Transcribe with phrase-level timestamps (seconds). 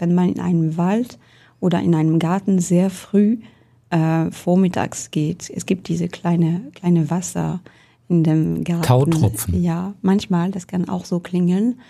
[0.00, 1.18] wenn man in einem Wald
[1.60, 3.38] oder in einem Garten sehr früh
[3.90, 5.50] äh, vormittags geht.
[5.54, 7.60] Es gibt diese kleine, kleine Wasser
[8.08, 8.82] in dem Garten.
[8.82, 9.62] Tautropfen.
[9.62, 11.80] Ja, manchmal, das kann auch so klingeln.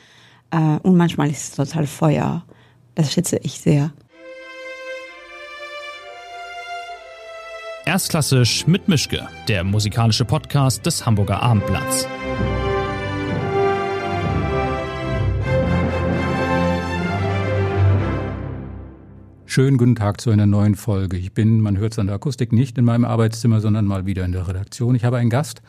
[0.51, 2.45] Äh, und manchmal ist es total Feuer.
[2.95, 3.93] Das schätze ich sehr.
[7.87, 12.07] Erstklassisch mit Mischke, der musikalische Podcast des Hamburger Abendblatts.
[19.53, 21.17] Schönen guten Tag zu einer neuen Folge.
[21.17, 24.25] Ich bin, man hört es an der Akustik, nicht in meinem Arbeitszimmer, sondern mal wieder
[24.25, 24.95] in der Redaktion.
[24.95, 25.61] Ich habe einen Gast,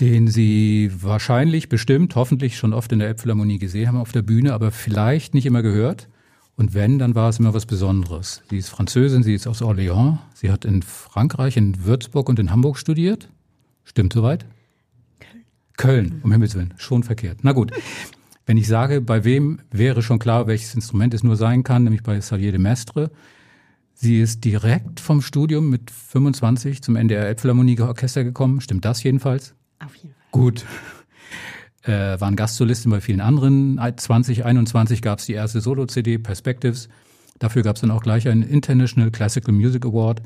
[0.00, 4.52] den Sie wahrscheinlich, bestimmt, hoffentlich schon oft in der Elbphilharmonie gesehen haben auf der Bühne,
[4.52, 6.08] aber vielleicht nicht immer gehört.
[6.56, 8.42] Und wenn, dann war es immer was Besonderes.
[8.50, 10.18] Sie ist Französin, sie ist aus Orléans.
[10.34, 13.28] Sie hat in Frankreich, in Würzburg und in Hamburg studiert.
[13.84, 14.44] Stimmt soweit?
[15.20, 15.44] Köln.
[15.76, 16.74] Köln, um Himmels Willen.
[16.78, 17.38] Schon verkehrt.
[17.42, 17.70] Na gut.
[18.52, 22.02] Wenn ich sage, bei wem wäre schon klar, welches Instrument es nur sein kann, nämlich
[22.02, 23.10] bei Xavier de Mestre.
[23.94, 28.60] Sie ist direkt vom Studium mit 25 zum NDR Elbphilharmonie Orchester gekommen.
[28.60, 29.54] Stimmt das jedenfalls?
[29.82, 30.30] Auf jeden Fall.
[30.32, 30.66] Gut.
[31.84, 33.80] Äh, waren Gastsolistin bei vielen anderen.
[33.96, 36.88] 2021 gab es die erste Solo-CD, Perspectives.
[37.40, 40.22] Dafür gab es dann auch gleich einen International Classical Music Award.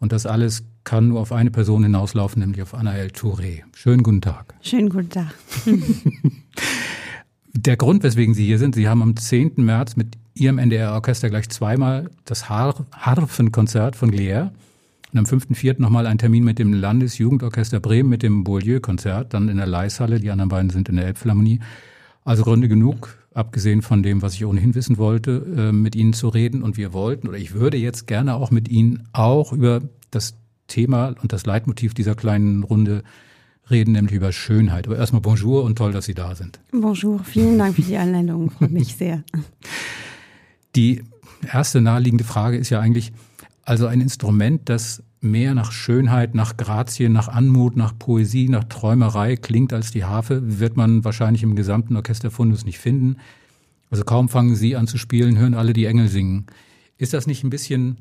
[0.00, 3.62] Und das alles kann nur auf eine Person hinauslaufen, nämlich auf Anaël Touré.
[3.76, 4.54] Schönen guten Tag.
[4.62, 5.32] Schönen guten Tag.
[7.58, 9.52] Der Grund, weswegen Sie hier sind, Sie haben am 10.
[9.56, 14.52] März mit Ihrem NDR-Orchester gleich zweimal das Har Harfenkonzert von Glier
[15.10, 15.80] und am 5.4.
[15.80, 20.30] nochmal ein Termin mit dem Landesjugendorchester Bremen mit dem Beaulieu-Konzert, dann in der Leishalle, die
[20.30, 21.60] anderen beiden sind in der Elbphilharmonie.
[22.26, 26.28] Also Gründe genug, abgesehen von dem, was ich ohnehin wissen wollte, äh, mit Ihnen zu
[26.28, 26.62] reden.
[26.62, 31.14] Und wir wollten, oder ich würde jetzt gerne auch mit Ihnen auch über das Thema
[31.22, 33.02] und das Leitmotiv dieser kleinen Runde
[33.70, 34.86] reden, nämlich über Schönheit.
[34.86, 36.60] Aber erstmal Bonjour und toll, dass Sie da sind.
[36.72, 39.22] Bonjour, vielen Dank für die Einladung, freut mich sehr.
[40.74, 41.02] Die
[41.52, 43.12] erste naheliegende Frage ist ja eigentlich,
[43.62, 49.36] also ein Instrument, das mehr nach Schönheit, nach Grazie, nach Anmut, nach Poesie, nach Träumerei
[49.36, 53.16] klingt als die Harfe, wird man wahrscheinlich im gesamten Orchesterfundus nicht finden.
[53.90, 56.46] Also kaum fangen Sie an zu spielen, hören alle die Engel singen.
[56.98, 57.98] Ist das nicht ein bisschen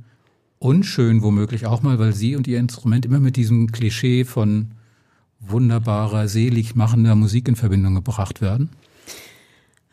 [0.60, 4.72] unschön womöglich auch mal, weil Sie und Ihr Instrument immer mit diesem Klischee von
[5.40, 8.70] wunderbarer, selig machender Musik in Verbindung gebracht werden?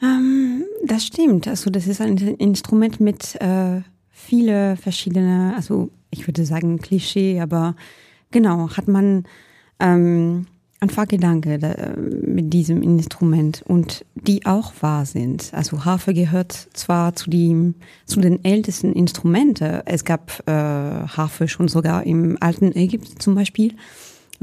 [0.02, 1.46] Ähm, das stimmt.
[1.48, 7.74] Also das ist ein Instrument mit äh, viele verschiedene, also ich würde sagen Klischee, aber
[8.30, 9.24] genau, hat man
[9.78, 10.46] ähm,
[10.80, 15.54] einfach Gedanke da, mit diesem Instrument und die auch wahr sind.
[15.54, 17.74] Also Harfe gehört zwar zu, die,
[18.04, 19.82] zu den ältesten Instrumenten.
[19.86, 23.74] Es gab äh, Harfe schon sogar im alten Ägypten zum Beispiel.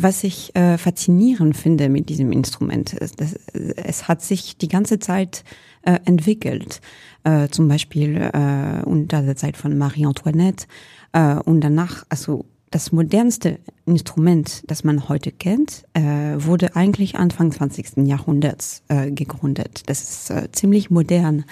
[0.01, 5.43] Was ich äh, faszinierend finde mit diesem Instrument, dass es hat sich die ganze Zeit
[5.81, 6.79] äh, entwickelt.
[7.25, 10.67] Äh, zum Beispiel äh, unter der Zeit von Marie Antoinette
[11.11, 16.01] äh, und danach, also das modernste Instrument, das man heute kennt, äh,
[16.37, 18.07] wurde eigentlich Anfang 20.
[18.07, 19.83] Jahrhunderts äh, gegründet.
[19.87, 21.43] Das ist äh, ziemlich modern.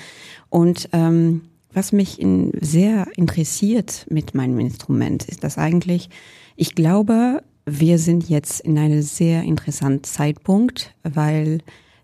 [0.49, 1.41] Und ähm,
[1.73, 6.09] was mich in, sehr interessiert mit meinem Instrument, ist dass eigentlich,
[6.55, 11.59] ich glaube, wir sind jetzt in einem sehr interessanten Zeitpunkt, weil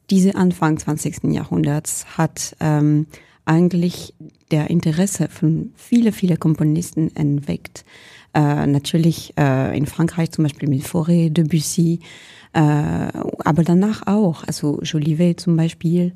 [0.10, 1.32] diese Anfang 20.
[1.34, 3.08] Jahrhunderts hat ähm,
[3.46, 4.14] eigentlich
[4.52, 7.86] der Interesse von viele, viele Komponisten entweckt.
[8.34, 12.02] Äh, natürlich äh, in Frankreich zum Beispiel mit Fauré, Debussy,
[12.52, 16.14] äh, aber danach auch, also Jolivet zum Beispiel.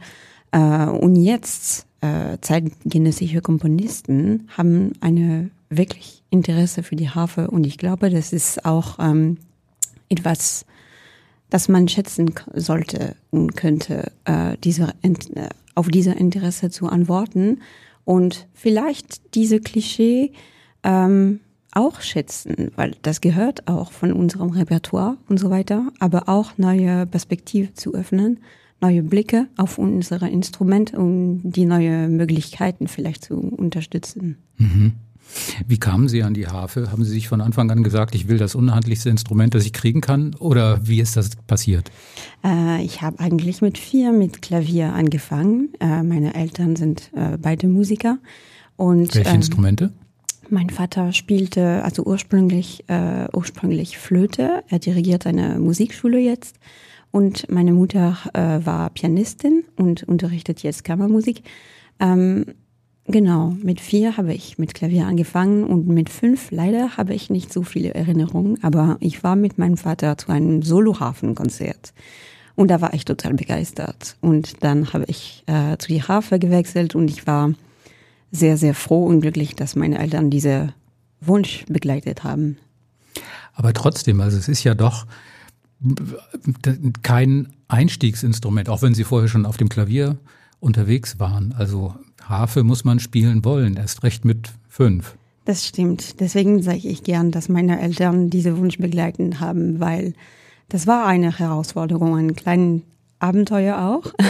[0.52, 7.78] Äh, und jetzt äh, zeitgenössische Komponisten haben eine wirklich Interesse für die Harfe und ich
[7.78, 9.38] glaube, das ist auch ähm,
[10.10, 10.66] etwas,
[11.50, 17.62] das man schätzen sollte und könnte, äh, diese, äh, auf diese Interesse zu antworten
[18.06, 20.32] und vielleicht diese Klischee
[20.84, 21.40] ähm,
[21.72, 27.06] auch schätzen, weil das gehört auch von unserem Repertoire und so weiter, aber auch neue
[27.06, 28.40] Perspektive zu öffnen,
[28.82, 34.38] neue Blicke auf unsere Instrumente und die neue Möglichkeiten vielleicht zu unterstützen.
[34.58, 34.94] Mhm.
[35.68, 36.92] Wie kamen Sie an die Harfe?
[36.92, 40.02] Haben Sie sich von Anfang an gesagt, ich will das unhandlichste Instrument, das ich kriegen
[40.02, 40.36] kann?
[40.36, 41.92] Oder wie ist das passiert?
[42.44, 45.70] Äh, ich habe eigentlich mit vier mit Klavier angefangen.
[45.80, 48.18] Äh, meine Eltern sind äh, beide Musiker.
[48.76, 49.92] Und, Welche ähm, Instrumente?
[50.50, 54.64] Mein Vater spielte also ursprünglich, äh, ursprünglich Flöte.
[54.70, 56.58] Er dirigiert eine Musikschule jetzt.
[57.12, 61.44] Und meine Mutter äh, war Pianistin und unterrichtet jetzt Kammermusik.
[62.00, 62.46] Ähm,
[63.10, 67.54] Genau, mit vier habe ich mit Klavier angefangen und mit fünf leider habe ich nicht
[67.54, 71.94] so viele Erinnerungen, aber ich war mit meinem Vater zu einem Soloharfenkonzert
[72.56, 74.18] und da war ich total begeistert.
[74.20, 77.54] Und dann habe ich äh, zu die Harfe gewechselt und ich war
[78.32, 80.74] sehr, sehr froh und glücklich, dass meine Eltern diese
[81.22, 82.58] Wunsch begleitet haben.
[83.54, 85.06] Aber trotzdem, also es ist ja doch
[87.04, 90.18] kein Einstiegsinstrument, auch wenn Sie vorher schon auf dem Klavier
[90.60, 91.54] unterwegs waren.
[91.58, 91.96] Also
[92.30, 95.16] Harfe muss man spielen wollen, erst recht mit fünf.
[95.46, 96.20] Das stimmt.
[96.20, 100.14] Deswegen sage ich gern, dass meine Eltern diese Wunsch begleiten haben, weil
[100.70, 102.82] das war eine Herausforderung, ein kleines
[103.20, 104.14] Abenteuer auch.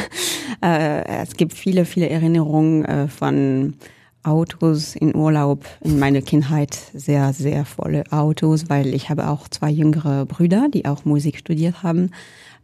[0.62, 3.76] Äh, es gibt viele, viele Erinnerungen äh, von
[4.24, 9.70] Autos in Urlaub in meiner Kindheit sehr, sehr volle Autos, weil ich habe auch zwei
[9.70, 12.10] jüngere Brüder, die auch Musik studiert haben.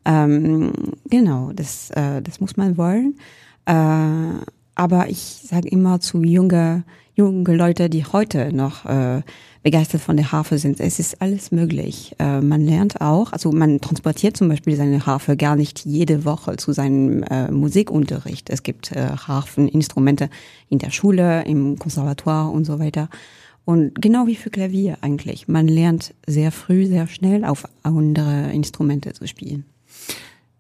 [0.06, 0.74] Ähm,
[1.10, 3.18] genau, das, äh, das muss man wollen.
[3.66, 4.44] Äh,
[4.76, 6.84] aber ich sage immer zu junge,
[7.16, 9.22] junge Leute, die heute noch äh,
[9.64, 10.80] begeistert von der Harfe sind.
[10.80, 12.16] Es ist alles möglich.
[12.20, 16.58] Äh, man lernt auch, also man transportiert zum Beispiel seine Harfe gar nicht jede Woche
[16.58, 18.50] zu seinem äh, Musikunterricht.
[18.50, 20.30] Es gibt äh, Harfeninstrumente
[20.70, 23.10] in der Schule, im Konservatoire und so weiter.
[23.66, 25.48] Und genau wie für Klavier eigentlich.
[25.48, 29.64] Man lernt sehr früh, sehr schnell auf andere Instrumente zu spielen.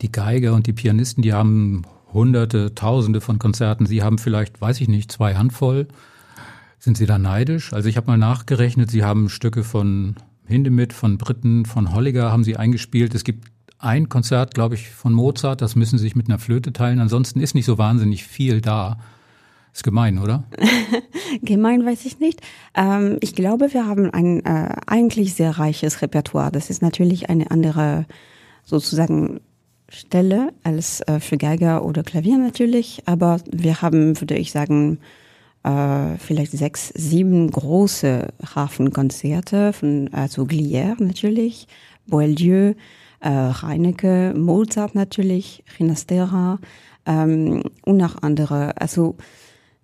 [0.01, 1.83] Die Geiger und die Pianisten, die haben
[2.13, 3.85] hunderte, tausende von Konzerten.
[3.85, 5.87] Sie haben vielleicht, weiß ich nicht, zwei Handvoll.
[6.79, 7.73] Sind Sie da neidisch?
[7.73, 10.15] Also ich habe mal nachgerechnet, Sie haben Stücke von
[10.45, 13.15] Hindemith, von Britten, von Holliger haben Sie eingespielt.
[13.15, 13.47] Es gibt
[13.79, 16.99] ein Konzert, glaube ich, von Mozart, das müssen Sie sich mit einer Flöte teilen.
[16.99, 18.97] Ansonsten ist nicht so wahnsinnig viel da.
[19.73, 20.43] Ist gemein, oder?
[21.41, 22.41] gemein weiß ich nicht.
[22.75, 26.51] Ähm, ich glaube, wir haben ein äh, eigentlich sehr reiches Repertoire.
[26.51, 28.05] Das ist natürlich eine andere
[28.63, 29.41] sozusagen
[29.93, 33.03] Stelle als äh, für Geiger oder Klavier natürlich.
[33.05, 34.99] Aber wir haben, würde ich sagen,
[35.63, 41.67] äh, vielleicht sechs, sieben große Hafenkonzerte von also Glière natürlich,
[42.07, 42.73] Boieldieu,
[43.21, 46.59] äh, Reinecke, Mozart natürlich, Rinastera
[47.05, 48.79] ähm, und noch andere.
[48.81, 49.15] Also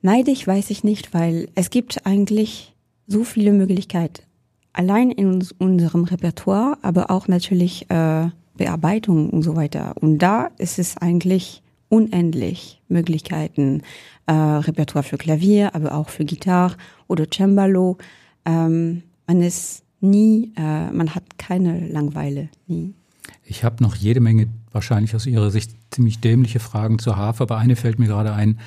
[0.02, 2.76] neidig weiß ich nicht, weil es gibt eigentlich
[3.08, 4.24] so viele Möglichkeiten.
[4.74, 8.30] Allein in uns, unserem Repertoire, aber auch natürlich äh,
[8.60, 9.96] Bearbeitung und so weiter.
[10.00, 13.82] Und da ist es eigentlich unendlich Möglichkeiten,
[14.28, 16.76] äh, Repertoire für Klavier, aber auch für Gitarre
[17.08, 17.98] oder Cembalo.
[18.46, 22.94] Ähm, man ist nie, äh, man hat keine Langweile, nie.
[23.44, 27.58] Ich habe noch jede Menge wahrscheinlich aus Ihrer Sicht ziemlich dämliche Fragen zur Harfe, aber
[27.58, 28.60] eine fällt mir gerade ein,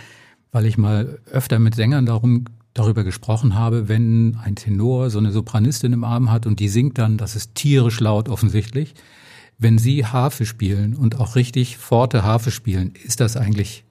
[0.51, 5.31] weil ich mal öfter mit Sängern darum darüber gesprochen habe, wenn ein Tenor so eine
[5.31, 8.95] Sopranistin im Arm hat und die singt dann, das ist tierisch laut offensichtlich.
[9.63, 13.85] Wenn Sie Harfe spielen und auch richtig forte Harfe spielen, ist das eigentlich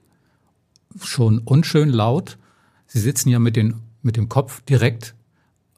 [1.02, 2.38] schon unschön laut.
[2.88, 5.16] Sie sitzen ja mit, den, mit dem Kopf direkt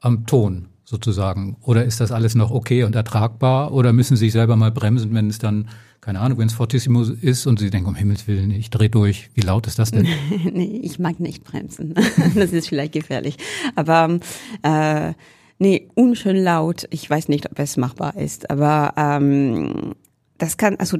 [0.00, 1.58] am Ton sozusagen.
[1.60, 3.72] Oder ist das alles noch okay und ertragbar?
[3.72, 5.68] Oder müssen Sie sich selber mal bremsen, wenn es dann,
[6.00, 9.30] keine Ahnung, wenn es Fortissimo ist und Sie denken, um Himmels Willen, ich drehe durch.
[9.34, 10.08] Wie laut ist das denn?
[10.52, 11.94] nee, ich mag nicht bremsen.
[12.34, 13.36] das ist vielleicht gefährlich.
[13.76, 14.18] Aber
[14.62, 15.14] äh,
[15.64, 16.86] nee, unschön laut.
[16.90, 18.50] Ich weiß nicht, ob es machbar ist.
[18.50, 19.94] Aber ähm,
[20.36, 20.98] das kann, also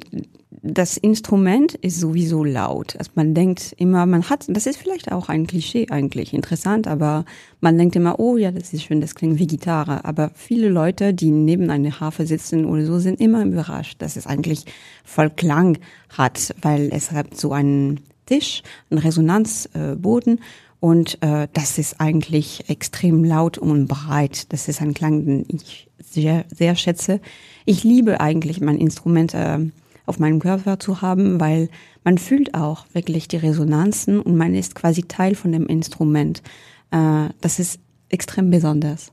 [0.63, 2.97] das Instrument ist sowieso laut.
[2.99, 7.27] Also man denkt immer, man hat, das ist vielleicht auch ein Klischee eigentlich, interessant, aber
[7.61, 10.07] man denkt immer, oh ja, das ist schön, das klingt wie Gitarre.
[10.07, 14.27] Aber viele Leute, die neben einer Harfe sitzen oder so, sind immer überrascht, dass es
[14.27, 14.65] eigentlich
[15.05, 15.77] voll Klang
[16.09, 20.41] hat, weil es hat so einen Tisch, einen Resonanzboden
[20.85, 24.53] und äh, das ist eigentlich extrem laut und breit.
[24.53, 27.23] Das ist ein Klang, den ich sehr, sehr schätze.
[27.65, 29.61] Ich liebe eigentlich mein Instrument äh,
[30.05, 31.71] auf meinem Körper zu haben, weil
[32.05, 36.43] man fühlt auch wirklich die Resonanzen und man ist quasi Teil von dem Instrument.
[36.91, 39.11] Äh, das ist extrem besonders.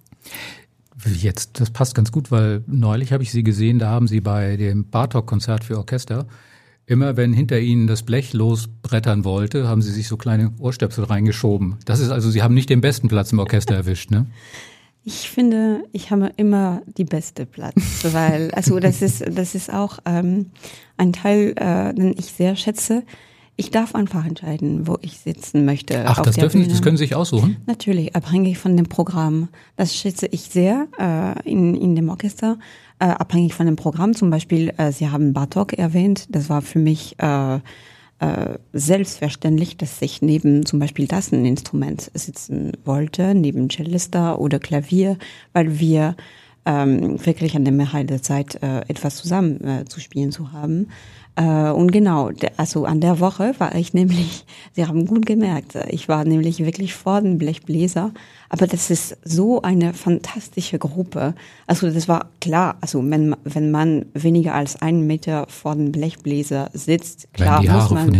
[1.06, 4.58] Jetzt, das passt ganz gut, weil neulich habe ich Sie gesehen, da haben Sie bei
[4.58, 6.28] dem Bartok-Konzert für Orchester
[6.86, 11.78] Immer wenn hinter ihnen das Blech losbrettern wollte, haben sie sich so kleine Ohrstöpsel reingeschoben.
[11.86, 14.28] Das ist also, sie haben nicht den besten Platz im Orchester erwischt, ne?
[15.04, 19.98] Ich finde, ich habe immer die beste Platz, weil also das ist das ist auch
[20.06, 20.52] ähm,
[20.96, 23.02] ein Teil, äh, den ich sehr schätze.
[23.56, 26.04] Ich darf einfach entscheiden, wo ich sitzen möchte.
[26.06, 26.72] Ach, das dürfen, Bühne.
[26.72, 27.58] das können Sie sich aussuchen?
[27.66, 29.50] Natürlich, abhängig von dem Programm.
[29.76, 32.60] Das schätze ich sehr äh, in in dem Orchester,
[33.01, 34.15] äh, abhängig von dem Programm.
[34.15, 36.27] Zum Beispiel, äh, Sie haben Bartok erwähnt.
[36.29, 37.60] Das war für mich äh, äh,
[38.74, 45.17] selbstverständlich, dass ich neben zum Beispiel das ein Instrument sitzen wollte, neben Cellista oder Klavier,
[45.53, 46.15] weil wir
[46.65, 50.89] ähm, wirklich an der Mehrheit der Zeit äh, etwas zusammen äh, zu spielen zu haben.
[51.41, 56.07] Äh, und genau, also an der Woche war ich nämlich, Sie haben gut gemerkt, ich
[56.07, 58.12] war nämlich wirklich vor dem Blechbläser,
[58.50, 61.33] aber das ist so eine fantastische Gruppe.
[61.67, 66.69] Also das war klar, also wenn, wenn man weniger als einen Meter vor dem Blechbläser
[66.74, 68.12] sitzt, klar muss man.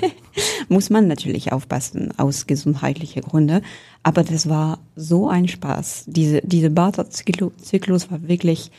[0.68, 3.62] Muss man natürlich aufpassen, aus gesundheitlichen Gründen.
[4.02, 6.04] Aber das war so ein Spaß.
[6.08, 8.70] Diese, diese Barter-Zyklus war wirklich,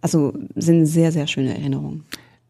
[0.00, 2.04] also sind sehr, sehr schöne Erinnerungen.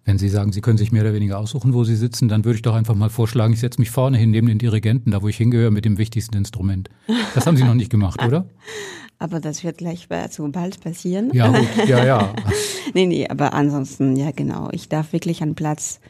[0.05, 2.57] Wenn Sie sagen, Sie können sich mehr oder weniger aussuchen, wo Sie sitzen, dann würde
[2.57, 5.29] ich doch einfach mal vorschlagen, ich setze mich vorne hin neben den Dirigenten, da wo
[5.29, 6.91] ich hingehöre, mit dem wichtigsten Instrument.
[7.35, 8.47] Das haben Sie noch nicht gemacht, oder?
[9.19, 11.31] Aber das wird gleich so bald passieren.
[11.33, 11.89] Ja, gut.
[11.89, 12.35] ja, ja.
[12.95, 14.69] nee, nee, aber ansonsten, ja genau.
[14.73, 16.01] Ich darf wirklich einen Platz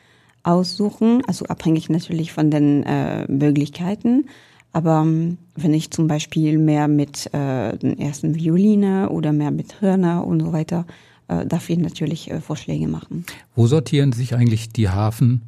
[0.42, 4.24] aussuchen, also abhängig natürlich von den äh, Möglichkeiten.
[4.72, 9.80] Aber ähm, wenn ich zum Beispiel mehr mit äh, den ersten Violine oder mehr mit
[9.80, 10.86] Hörner und so weiter
[11.28, 13.24] äh, ich natürlich äh, Vorschläge machen.
[13.54, 15.42] Wo sortieren sich eigentlich die Hafen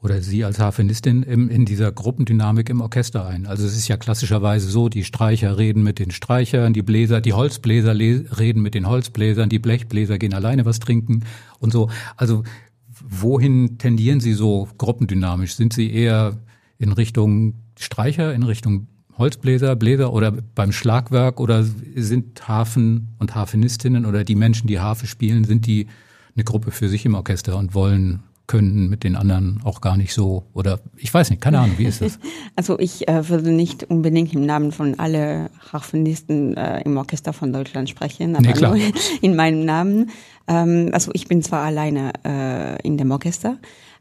[0.00, 3.46] oder Sie als Harfenistin im, in dieser Gruppendynamik im Orchester ein?
[3.46, 7.32] Also es ist ja klassischerweise so, die Streicher reden mit den Streichern, die Bläser, die
[7.32, 11.24] Holzbläser reden mit den Holzbläsern, die Blechbläser gehen alleine was trinken
[11.58, 11.90] und so.
[12.16, 12.44] Also
[13.08, 15.54] wohin tendieren Sie so gruppendynamisch?
[15.54, 16.38] Sind Sie eher
[16.78, 18.86] in Richtung Streicher, in Richtung
[19.18, 21.64] Holzbläser, Bläser oder beim Schlagwerk oder
[21.96, 25.88] sind Hafen und Hafenistinnen oder die Menschen, die Harfe spielen, sind die
[26.34, 30.14] eine Gruppe für sich im Orchester und wollen können mit den anderen auch gar nicht
[30.14, 32.18] so oder ich weiß nicht, keine Ahnung, wie ist das?
[32.56, 37.52] Also ich äh, würde nicht unbedingt im Namen von alle Harfenisten äh, im Orchester von
[37.52, 38.74] Deutschland sprechen, aber nee, klar.
[38.74, 38.84] nur
[39.20, 40.10] in meinem Namen.
[40.48, 43.58] Ähm, also ich bin zwar alleine äh, in dem Orchester,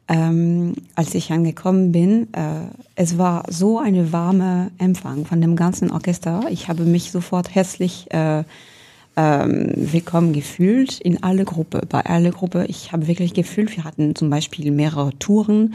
[0.08, 5.92] ähm, als ich angekommen bin, äh, es war so eine warme Empfang von dem ganzen
[5.92, 6.46] Orchester.
[6.50, 8.44] Ich habe mich sofort herzlich äh,
[9.18, 12.66] ähm, willkommen gefühlt in alle Gruppe, bei alle Gruppe.
[12.68, 15.74] Ich habe wirklich gefühlt, wir hatten zum Beispiel mehrere Touren.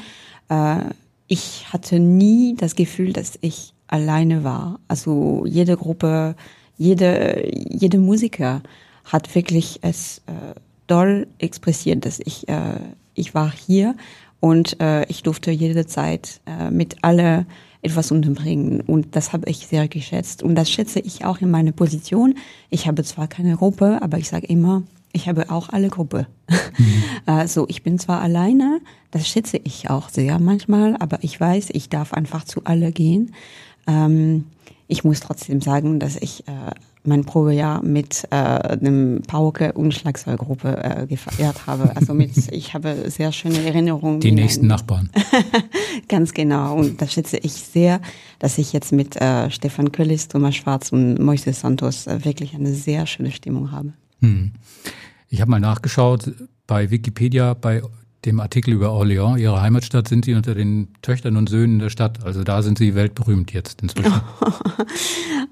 [0.48, 0.78] Äh,
[1.26, 4.78] ich hatte nie das Gefühl, dass ich alleine war.
[4.88, 6.36] Also jede Gruppe,
[6.78, 8.62] jede, jede Musiker
[9.04, 12.78] hat wirklich es äh, doll expressiert, dass ich, äh,
[13.14, 13.95] ich war hier
[14.40, 17.47] und äh, ich durfte jederzeit äh, mit alle
[17.83, 18.81] etwas unterbringen.
[18.81, 20.42] Und das habe ich sehr geschätzt.
[20.42, 22.37] Und das schätze ich auch in meiner Position.
[22.71, 26.26] Ich habe zwar keine Gruppe, aber ich sage immer, ich habe auch alle Gruppe.
[26.49, 27.02] Mhm.
[27.26, 28.81] Also ich bin zwar alleine,
[29.12, 33.33] das schätze ich auch sehr manchmal, aber ich weiß, ich darf einfach zu alle gehen.
[33.87, 34.47] Ähm,
[34.92, 36.52] ich muss trotzdem sagen, dass ich äh,
[37.02, 41.96] mein Probejahr mit äh, einem Pauke und Schlagzeuggruppe äh, gefeiert habe.
[41.96, 44.20] Also mit, ich habe sehr schöne Erinnerungen.
[44.20, 45.08] Die nächsten Nachbarn.
[46.08, 46.76] Ganz genau.
[46.76, 48.02] Und das schätze ich sehr,
[48.38, 52.75] dass ich jetzt mit äh, Stefan Köllis, Thomas Schwarz und Moises Santos äh, wirklich eine
[52.75, 53.94] sehr schöne Stimmung habe.
[54.20, 54.52] Hm.
[55.30, 56.30] Ich habe mal nachgeschaut
[56.66, 57.82] bei Wikipedia, bei
[58.25, 62.25] dem Artikel über Orléans, ihre Heimatstadt, sind sie unter den Töchtern und Söhnen der Stadt.
[62.25, 64.12] Also da sind sie weltberühmt jetzt inzwischen.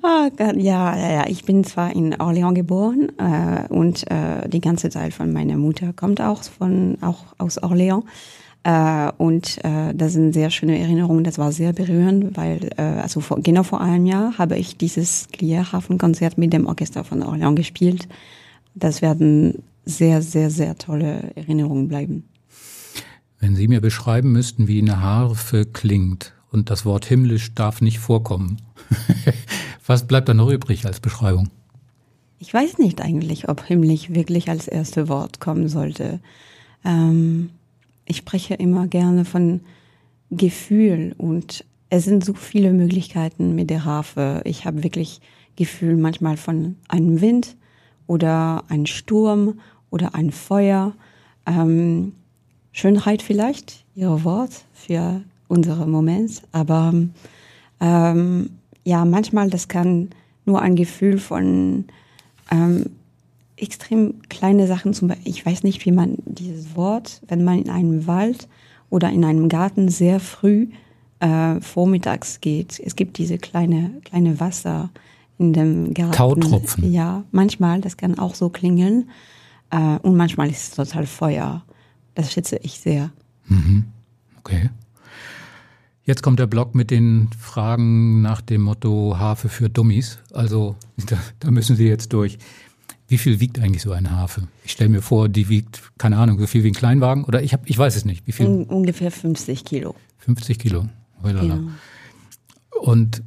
[0.02, 1.26] oh Gott, ja, ja, ja.
[1.26, 5.92] Ich bin zwar in Orléans geboren äh, und äh, die ganze Zeit von meiner Mutter
[5.92, 8.04] kommt auch von auch aus Orléans.
[8.62, 11.24] Äh, und äh, das sind sehr schöne Erinnerungen.
[11.24, 15.28] Das war sehr berührend, weil äh, also vor, genau vor einem Jahr habe ich dieses
[15.32, 18.06] Klierhafen-Konzert mit dem Orchester von Orléans gespielt.
[18.74, 22.24] Das werden sehr, sehr, sehr tolle Erinnerungen bleiben.
[23.40, 27.98] Wenn Sie mir beschreiben müssten, wie eine Harfe klingt und das Wort himmlisch darf nicht
[27.98, 28.60] vorkommen,
[29.86, 31.48] was bleibt da noch übrig als Beschreibung?
[32.38, 36.20] Ich weiß nicht eigentlich, ob himmlisch wirklich als erste Wort kommen sollte.
[36.84, 37.50] Ähm,
[38.04, 39.60] ich spreche immer gerne von
[40.30, 44.42] Gefühl und es sind so viele Möglichkeiten mit der Harfe.
[44.44, 45.20] Ich habe wirklich
[45.56, 47.56] Gefühl manchmal von einem Wind
[48.06, 50.92] oder einem Sturm oder ein Feuer.
[51.46, 52.12] Ähm,
[52.72, 56.94] Schönheit vielleicht, ihr Wort für unsere Moment, aber
[57.80, 58.50] ähm,
[58.84, 60.10] ja, manchmal das kann
[60.44, 61.84] nur ein Gefühl von
[62.50, 62.86] ähm,
[63.56, 67.70] extrem kleine Sachen, zum Beispiel, ich weiß nicht, wie man dieses Wort, wenn man in
[67.70, 68.48] einem Wald
[68.88, 70.68] oder in einem Garten sehr früh
[71.20, 74.90] äh, vormittags geht, es gibt diese kleine, kleine Wasser
[75.38, 76.12] in dem Garten.
[76.12, 76.92] Tautropfen.
[76.92, 79.08] Ja, manchmal, das kann auch so klingeln.
[79.70, 81.62] Äh, und manchmal ist es total Feuer.
[82.14, 83.10] Das schätze ich sehr.
[83.46, 83.84] Mhm.
[84.38, 84.70] Okay.
[86.04, 90.18] Jetzt kommt der Blog mit den Fragen nach dem Motto Harfe für Dummies.
[90.32, 90.76] Also
[91.06, 92.38] da, da müssen Sie jetzt durch.
[93.06, 94.46] Wie viel wiegt eigentlich so eine Harfe?
[94.64, 97.52] Ich stelle mir vor, die wiegt, keine Ahnung, so viel wie ein Kleinwagen oder ich,
[97.52, 98.26] hab, ich weiß es nicht.
[98.26, 98.46] Wie viel?
[98.46, 99.96] Un ungefähr 50 Kilo.
[100.18, 100.86] 50 Kilo.
[101.22, 101.58] Genau.
[102.80, 103.22] Und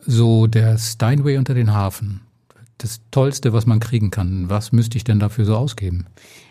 [0.00, 2.22] so der Steinway unter den Hafen,
[2.78, 6.06] das Tollste, was man kriegen kann, was müsste ich denn dafür so ausgeben?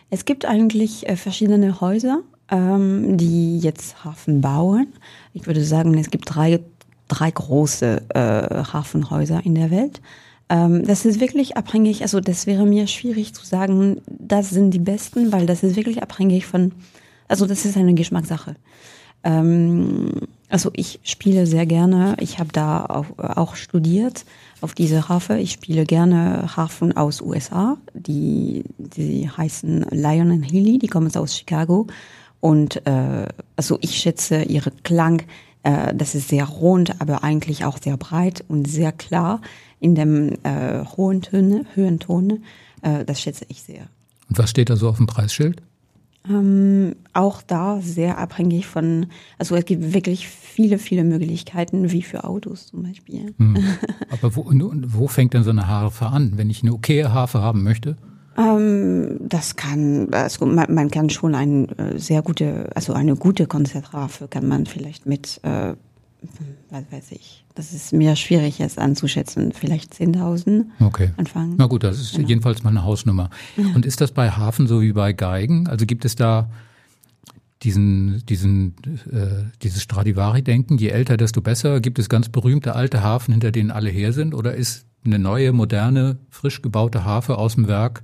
[0.09, 4.87] Es gibt eigentlich äh, verschiedene Häuser, ähm, die jetzt Hafen bauen.
[5.33, 6.59] Ich würde sagen, es gibt drei,
[7.07, 10.01] drei große äh, Hafenhäuser in der Welt.
[10.49, 14.79] Ähm, das ist wirklich abhängig, also das wäre mir schwierig zu sagen, das sind die
[14.79, 16.71] besten, weil das ist wirklich abhängig von,
[17.27, 18.55] also das ist eine Geschmackssache.
[19.23, 20.11] Ähm,
[20.49, 22.15] also ich spiele sehr gerne.
[22.19, 24.23] Ich habe da auch, auch studiert
[24.65, 25.37] auf diese Harfe.
[25.37, 27.77] Ich spiele gerne Harfen aus USA.
[27.93, 30.79] Die, die heißen Lion and Healy.
[30.79, 31.85] Die kommen aus Chicago.
[32.41, 35.21] Und äh, also ich schätze ihre Klang.
[35.61, 39.39] Äh, das ist sehr rund, aber eigentlich auch sehr breit und sehr klar
[39.79, 42.43] in dem äh, hohen Töne, höhen Ton.
[42.81, 43.87] Äh, das schätze ich sehr.
[44.29, 45.61] Und was steht da so auf dem Preisschild?
[46.29, 52.23] Ähm, auch da sehr abhängig von, also es gibt wirklich viele, viele Möglichkeiten, wie für
[52.23, 53.33] Autos zum Beispiel.
[53.37, 53.57] Hm.
[54.09, 57.63] Aber wo, wo fängt denn so eine Harfe an, wenn ich eine okaye Harfe haben
[57.63, 57.95] möchte?
[58.37, 63.47] Ähm, das kann, also man, man kann schon ein äh, sehr gute, also eine gute
[63.47, 65.73] Konzertharfe kann man vielleicht mit, äh,
[66.69, 71.11] was weiß ich, das ist mir schwierig jetzt anzuschätzen, vielleicht 10.000 okay.
[71.15, 71.55] anfangen.
[71.57, 72.27] Na gut, das ist genau.
[72.27, 73.29] jedenfalls mal eine Hausnummer.
[73.55, 73.65] Ja.
[73.73, 75.67] Und ist das bei Hafen so wie bei Geigen?
[75.67, 76.49] Also gibt es da
[77.63, 78.75] diesen, diesen,
[79.11, 81.79] äh, dieses Stradivari-Denken, je älter, desto besser?
[81.79, 84.33] Gibt es ganz berühmte alte Hafen, hinter denen alle her sind?
[84.33, 88.03] Oder ist eine neue, moderne, frisch gebaute Harfe aus dem Werk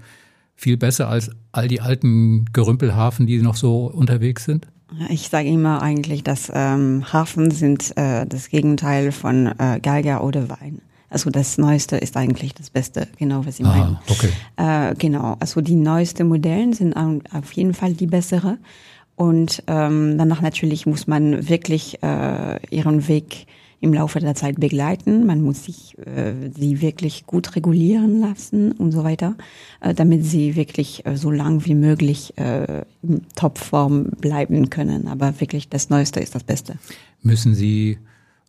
[0.55, 4.67] viel besser als all die alten Gerümpelhafen, die noch so unterwegs sind?
[5.09, 10.49] Ich sage immer eigentlich, dass ähm, Hafen sind äh, das Gegenteil von äh, Geiger oder
[10.49, 10.81] Wein.
[11.09, 13.99] Also das Neueste ist eigentlich das Beste, genau was Sie Aha, meinen.
[14.07, 14.29] Okay.
[14.55, 18.57] Äh, genau, also die neuesten Modellen sind auf jeden Fall die bessere.
[19.15, 23.45] Und ähm, danach natürlich muss man wirklich äh, ihren Weg
[23.81, 25.25] im Laufe der Zeit begleiten.
[25.25, 29.35] Man muss sich äh, sie wirklich gut regulieren lassen und so weiter,
[29.81, 35.07] äh, damit sie wirklich äh, so lang wie möglich äh, in Topform bleiben können.
[35.07, 36.75] Aber wirklich das Neueste ist das Beste.
[37.23, 37.97] Müssen Sie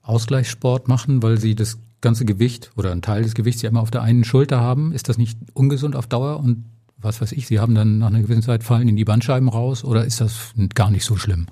[0.02, 3.90] Ausgleichssport machen, weil Sie das ganze Gewicht oder einen Teil des Gewichts ja immer auf
[3.90, 4.92] der einen Schulter haben?
[4.92, 6.64] Ist das nicht ungesund auf Dauer und
[7.02, 9.84] was weiß ich, Sie haben dann nach einer gewissen Zeit fallen in die Bandscheiben raus
[9.84, 11.46] oder ist das gar nicht so schlimm?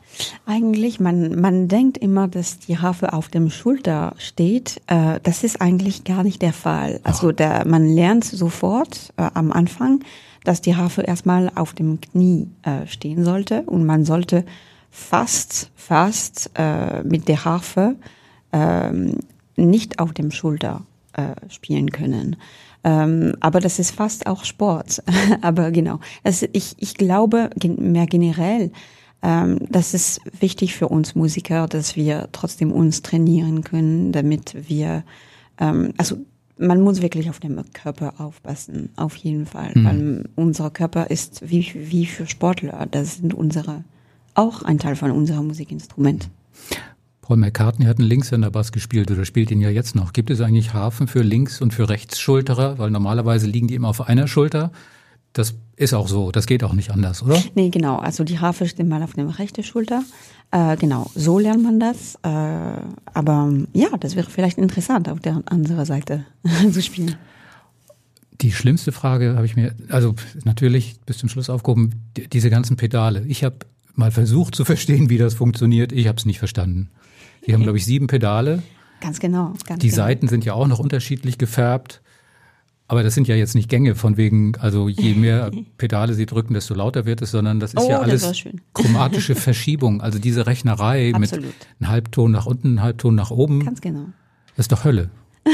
[0.46, 4.80] Eigentlich, man, man denkt immer, dass die Harfe auf dem Schulter steht.
[4.86, 7.00] Äh, das ist eigentlich gar nicht der Fall.
[7.02, 10.00] Also der, man lernt sofort äh, am Anfang,
[10.44, 14.44] dass die Harfe erstmal auf dem Knie äh, stehen sollte und man sollte
[14.90, 17.96] fast, fast äh, mit der Harfe
[18.52, 19.18] ähm,
[19.56, 20.82] nicht auf dem Schulter
[21.12, 22.36] äh, spielen können.
[22.82, 25.02] Ähm, aber das ist fast auch Sport.
[25.42, 28.72] aber genau, also ich, ich glaube mehr generell,
[29.22, 35.04] ähm, das ist wichtig für uns Musiker, dass wir trotzdem uns trainieren können, damit wir,
[35.58, 36.16] ähm, also
[36.56, 39.84] man muss wirklich auf den Körper aufpassen, auf jeden Fall, mhm.
[39.84, 43.84] weil unser Körper ist wie, wie für Sportler, das sind unsere,
[44.34, 46.28] auch ein Teil von unserem Musikinstrument.
[47.30, 50.12] Paul McCartney hat einen Linkshänder-Bass gespielt oder spielt ihn ja jetzt noch.
[50.12, 52.78] Gibt es eigentlich Hafen für Links- und für Rechtsschulterer?
[52.78, 54.72] Weil normalerweise liegen die immer auf einer Schulter.
[55.32, 57.40] Das ist auch so, das geht auch nicht anders, oder?
[57.54, 57.98] Nee, genau.
[57.98, 60.02] Also die Harfe steht mal auf der rechten Schulter.
[60.50, 62.16] Äh, genau, so lernt man das.
[62.24, 62.28] Äh,
[63.14, 66.24] aber ja, das wäre vielleicht interessant, auf der anderen Seite
[66.72, 67.14] zu spielen.
[68.40, 71.92] Die schlimmste Frage habe ich mir, also natürlich bis zum Schluss aufgehoben,
[72.32, 73.24] diese ganzen Pedale.
[73.28, 73.58] Ich habe
[73.94, 75.92] mal versucht zu verstehen, wie das funktioniert.
[75.92, 76.90] Ich habe es nicht verstanden.
[77.46, 78.62] Die haben, glaube ich, sieben Pedale.
[79.00, 79.54] Ganz genau.
[79.66, 79.96] Ganz die genau.
[79.96, 82.02] Seiten sind ja auch noch unterschiedlich gefärbt.
[82.86, 86.54] Aber das sind ja jetzt nicht Gänge von wegen, also je mehr Pedale sie drücken,
[86.54, 88.32] desto lauter wird es, sondern das ist oh, ja alles
[88.74, 90.00] chromatische Verschiebung.
[90.00, 91.46] Also diese Rechnerei Absolut.
[91.46, 93.64] mit einem Halbton nach unten, einem Halbton nach oben.
[93.64, 94.06] Ganz genau.
[94.56, 95.10] Das ist doch Hölle.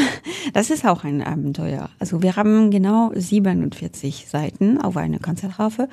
[0.53, 1.90] Das ist auch ein Abenteuer.
[1.99, 5.88] Also wir haben genau 47 Seiten auf einer Konzertharfe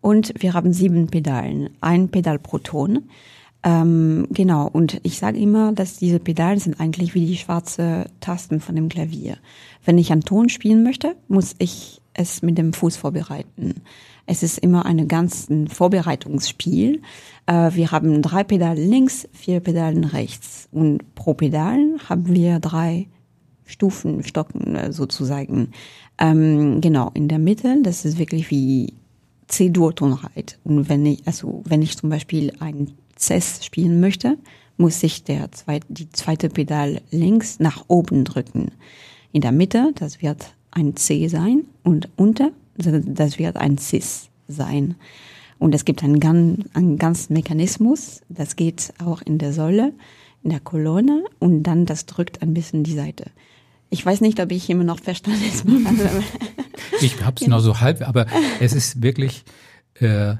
[0.00, 3.10] und wir haben sieben Pedalen, ein Pedal pro Ton.
[3.66, 8.60] Ähm, genau, und ich sage immer, dass diese Pedale sind eigentlich wie die schwarze Tasten
[8.60, 9.38] von dem Klavier.
[9.84, 13.82] Wenn ich einen Ton spielen möchte, muss ich es mit dem Fuß vorbereiten.
[14.24, 17.02] Es ist immer ein ganzen Vorbereitungsspiel.
[17.46, 20.68] Äh, wir haben drei Pedale links, vier Pedalen rechts.
[20.70, 23.08] Und pro Pedal haben wir drei
[23.64, 25.72] Stufen, Stocken äh, sozusagen.
[26.18, 28.94] Ähm, genau, in der Mitte, das ist wirklich wie
[29.48, 30.60] C-Dur-Tonheit.
[30.62, 34.38] Und wenn ich, also wenn ich zum Beispiel ein Cess spielen möchte,
[34.76, 38.72] muss ich der zweite, die zweite Pedal links nach oben drücken.
[39.32, 44.96] In der Mitte, das wird ein C sein und unter, das wird ein Cis sein.
[45.58, 49.92] Und es gibt einen, einen ganzen Mechanismus, das geht auch in der Säule,
[50.42, 53.30] in der Kolonne und dann das drückt ein bisschen die Seite.
[53.88, 56.22] Ich weiß nicht, ob ich immer noch verstanden habe.
[57.00, 58.26] ich habe es nur so halb, aber
[58.60, 59.44] es ist wirklich,
[59.94, 60.34] äh,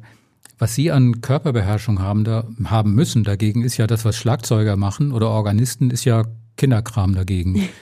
[0.59, 5.13] was Sie an Körperbeherrschung haben, da, haben müssen dagegen, ist ja das, was Schlagzeuger machen
[5.13, 6.25] oder Organisten, ist ja
[6.57, 7.69] Kinderkram dagegen.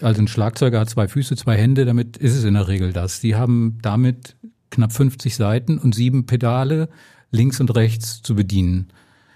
[0.00, 3.20] Also ein Schlagzeuger hat zwei Füße, zwei Hände, damit ist es in der Regel das.
[3.20, 4.36] Sie haben damit
[4.70, 6.88] knapp 50 Seiten und sieben Pedale
[7.30, 8.88] links und rechts zu bedienen.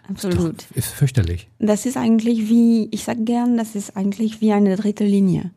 [0.09, 0.63] absolut.
[0.63, 1.49] Ist, ist fürchterlich.
[1.59, 5.51] Das ist eigentlich wie, ich sag gern, das ist eigentlich wie eine dritte Linie,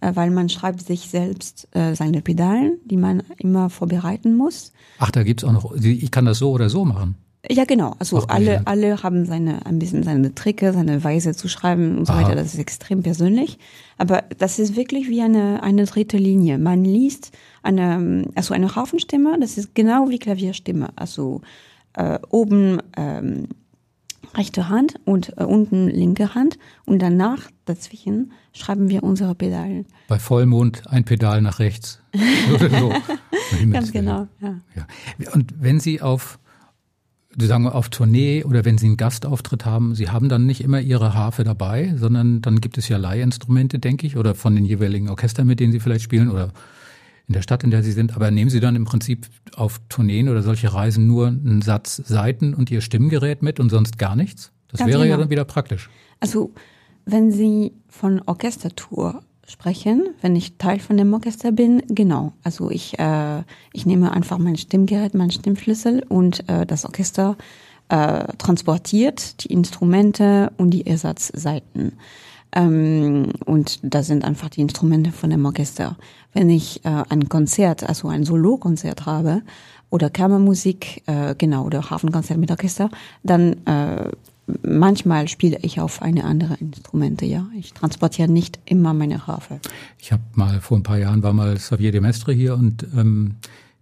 [0.00, 4.72] weil man schreibt sich selbst äh, seine Pedalen, die man immer vorbereiten muss.
[4.98, 7.16] Ach, da gibt's auch noch, ich kann das so oder so machen.
[7.48, 7.94] Ja, genau.
[7.98, 8.68] Also Ach, alle, brillant.
[8.68, 12.22] alle haben seine, ein bisschen seine Tricke, seine Weise zu schreiben und so Aha.
[12.22, 12.34] weiter.
[12.34, 13.58] Das ist extrem persönlich.
[13.96, 16.58] Aber das ist wirklich wie eine, eine dritte Linie.
[16.58, 17.32] Man liest
[17.62, 20.90] eine, also eine Hafenstimme, das ist genau wie Klavierstimme.
[20.96, 21.40] Also
[21.94, 23.48] äh, oben ähm,
[24.34, 29.86] rechte Hand und äh, unten linke Hand und danach dazwischen schreiben wir unsere Pedalen.
[30.08, 32.00] Bei Vollmond ein Pedal nach rechts.
[32.54, 32.92] Oder so.
[33.70, 34.58] Ganz genau, ja.
[34.76, 35.32] Ja.
[35.32, 36.38] Und wenn Sie auf,
[37.36, 40.80] sagen wir, auf Tournee oder wenn Sie einen Gastauftritt haben, Sie haben dann nicht immer
[40.80, 45.08] Ihre Harfe dabei, sondern dann gibt es ja Leihinstrumente, denke ich, oder von den jeweiligen
[45.08, 46.52] Orchestern, mit denen Sie vielleicht spielen oder
[47.30, 48.16] in der Stadt, in der Sie sind.
[48.16, 52.54] Aber nehmen Sie dann im Prinzip auf Tourneen oder solche Reisen nur einen Satz Saiten
[52.54, 54.50] und Ihr Stimmgerät mit und sonst gar nichts?
[54.66, 55.18] Das Ganz wäre ja genau.
[55.20, 55.90] dann wieder praktisch.
[56.18, 56.52] Also,
[57.04, 62.32] wenn Sie von Orchestertour sprechen, wenn ich Teil von dem Orchester bin, genau.
[62.42, 67.36] Also ich, äh, ich nehme einfach mein Stimmgerät, meinen Stimmschlüssel und äh, das Orchester
[67.90, 71.92] äh, transportiert die Instrumente und die Ersatzseiten.
[72.52, 75.96] Ähm, und das sind einfach die Instrumente von dem Orchester.
[76.32, 79.42] Wenn ich äh, ein Konzert, also ein Solokonzert habe
[79.90, 82.90] oder Kammermusik, äh, genau, oder Hafenkonzert mit Orchester,
[83.22, 84.10] dann äh,
[84.62, 87.46] manchmal spiele ich auf eine andere Instrumente, ja.
[87.58, 89.60] Ich transportiere nicht immer meine Harfe.
[89.98, 93.36] Ich habe mal vor ein paar Jahren war mal Xavier de Mestre hier und ähm,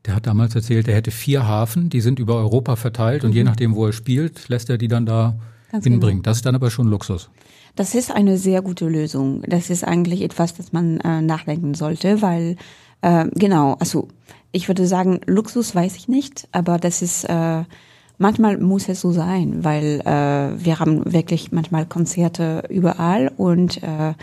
[0.04, 3.44] der hat damals erzählt, er hätte vier Hafen, die sind über Europa verteilt und je
[3.44, 5.34] nachdem, wo er spielt, lässt er die dann da
[5.68, 5.72] Mhm.
[5.72, 6.18] Ganz hinbringen.
[6.18, 6.22] genau.
[6.22, 7.30] Das ist dann aber schon Luxus.
[7.78, 9.42] Das ist eine sehr gute Lösung.
[9.42, 12.56] Das ist eigentlich etwas, das man äh, nachdenken sollte, weil
[13.02, 14.08] äh, genau, also
[14.50, 17.62] ich würde sagen, Luxus weiß ich nicht, aber das ist äh,
[18.18, 24.14] manchmal muss es so sein, weil äh, wir haben wirklich manchmal Konzerte überall und äh,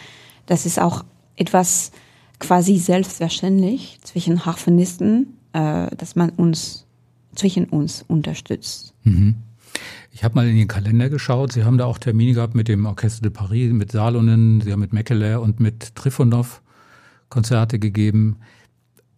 [0.48, 1.06] das ist auch
[1.38, 1.94] etwas
[2.40, 6.88] quasi selbstverständlich zwischen Harfenisten, äh, dass man uns
[7.36, 8.94] zwischen uns unterstützt.
[10.12, 11.52] Ich habe mal in den Kalender geschaut.
[11.52, 14.80] Sie haben da auch Termine gehabt mit dem Orchestre de Paris, mit Salonen, Sie haben
[14.80, 16.62] mit Mekele und mit Trifonov
[17.30, 18.38] Konzerte gegeben.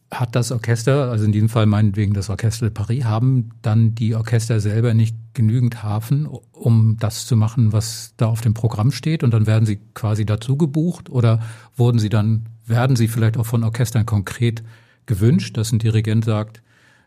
[0.10, 4.16] Hat das Orchester, also in diesem Fall meinetwegen das Orchestre de Paris, haben dann die
[4.16, 9.24] Orchester selber nicht genügend Hafen, um das zu machen, was da auf dem Programm steht?
[9.24, 11.10] Und dann werden sie quasi dazu gebucht?
[11.10, 11.42] Oder
[11.76, 14.64] wurden sie dann, werden sie vielleicht auch von Orchestern konkret
[15.06, 16.62] gewünscht, dass ein Dirigent sagt,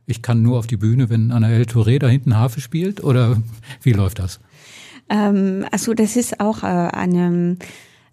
[0.07, 3.03] ich kann nur auf die Bühne, wenn Anaël Touré da hinten Harfe spielt?
[3.03, 3.41] Oder
[3.83, 4.41] wie läuft das?
[5.09, 7.57] Ähm, also das ist auch äh, eine,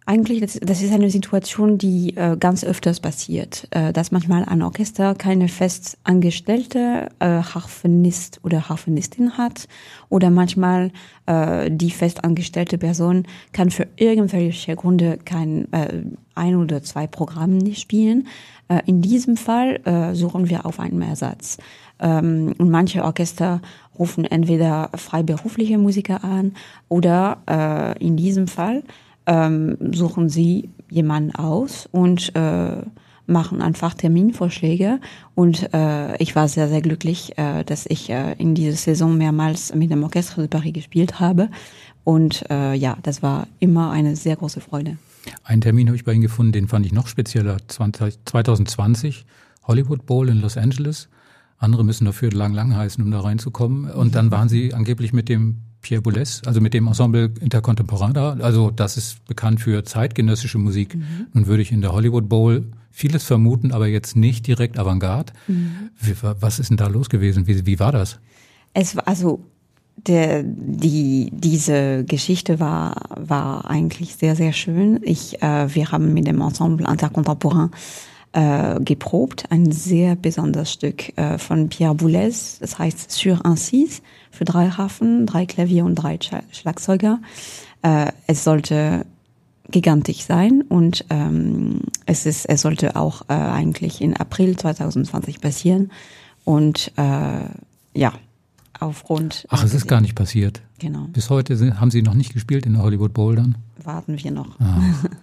[0.05, 4.61] eigentlich, das, das ist eine Situation, die äh, ganz öfters passiert, äh, dass manchmal ein
[4.61, 9.67] Orchester keine fest angestellte äh, Harfenist oder Harfenistin hat
[10.09, 10.91] oder manchmal
[11.27, 16.03] äh, die fest angestellte Person kann für irgendwelche Gründe kein äh,
[16.35, 18.27] ein oder zwei Programme nicht spielen.
[18.69, 21.57] Äh, in diesem Fall äh, suchen wir auf einen Ersatz.
[21.99, 23.61] Ähm, und manche Orchester
[23.97, 26.53] rufen entweder freiberufliche Musiker an
[26.89, 28.83] oder äh, in diesem Fall
[29.25, 32.31] ähm, suchen sie jemanden aus und
[33.27, 34.99] machen einfach Terminvorschläge.
[35.35, 39.75] Und äh, ich war sehr, sehr glücklich, äh, dass ich äh, in dieser Saison mehrmals
[39.75, 41.49] mit dem Orchestre de Paris gespielt habe.
[42.03, 44.97] Und äh, ja, das war immer eine sehr große Freude.
[45.43, 47.57] Einen Termin habe ich bei Ihnen gefunden, den fand ich noch spezieller.
[47.67, 49.25] 20, 2020,
[49.63, 51.09] Hollywood Bowl in Los Angeles.
[51.57, 53.89] Andere müssen dafür lang, lang heißen, um da reinzukommen.
[53.89, 58.33] Und dann waren Sie angeblich mit dem Pierre Boulez, also mit dem Ensemble Intercontemporain da.
[58.33, 60.97] Also das ist bekannt für zeitgenössische Musik.
[61.33, 65.33] Nun würde ich in der Hollywood Bowl vieles vermuten, aber jetzt nicht direkt Avantgarde.
[65.47, 67.47] Wie, was ist denn da los gewesen?
[67.47, 68.19] Wie, wie war das?
[68.73, 69.45] Es war also
[69.97, 74.99] der, die, diese Geschichte war, war eigentlich sehr, sehr schön.
[75.03, 77.71] Ich, äh, wir haben mit dem Ensemble Intercontemporain
[78.33, 84.01] äh, geprobt, ein sehr besonderes Stück äh, von Pierre Boulez, das heißt Sur un Six,
[84.31, 87.19] für drei Hafen, drei Klavier und drei Sch Schlagzeuger.
[87.81, 89.05] Äh, es sollte
[89.69, 95.91] gigantisch sein und ähm, es ist, es sollte auch äh, eigentlich in April 2020 passieren
[96.45, 98.13] und äh, ja,
[98.79, 100.61] aufgrund Ach, es ist gar nicht passiert.
[100.79, 103.57] genau Bis heute sind, haben Sie noch nicht gespielt in der Hollywood Bowl dann?
[103.83, 104.59] warten wir noch.
[104.59, 104.81] Ah.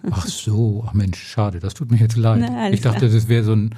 [0.09, 2.39] Ach so, ach Mensch, schade, das tut mir jetzt leid.
[2.41, 3.11] Na, ich dachte, klar.
[3.11, 3.75] das wäre so ein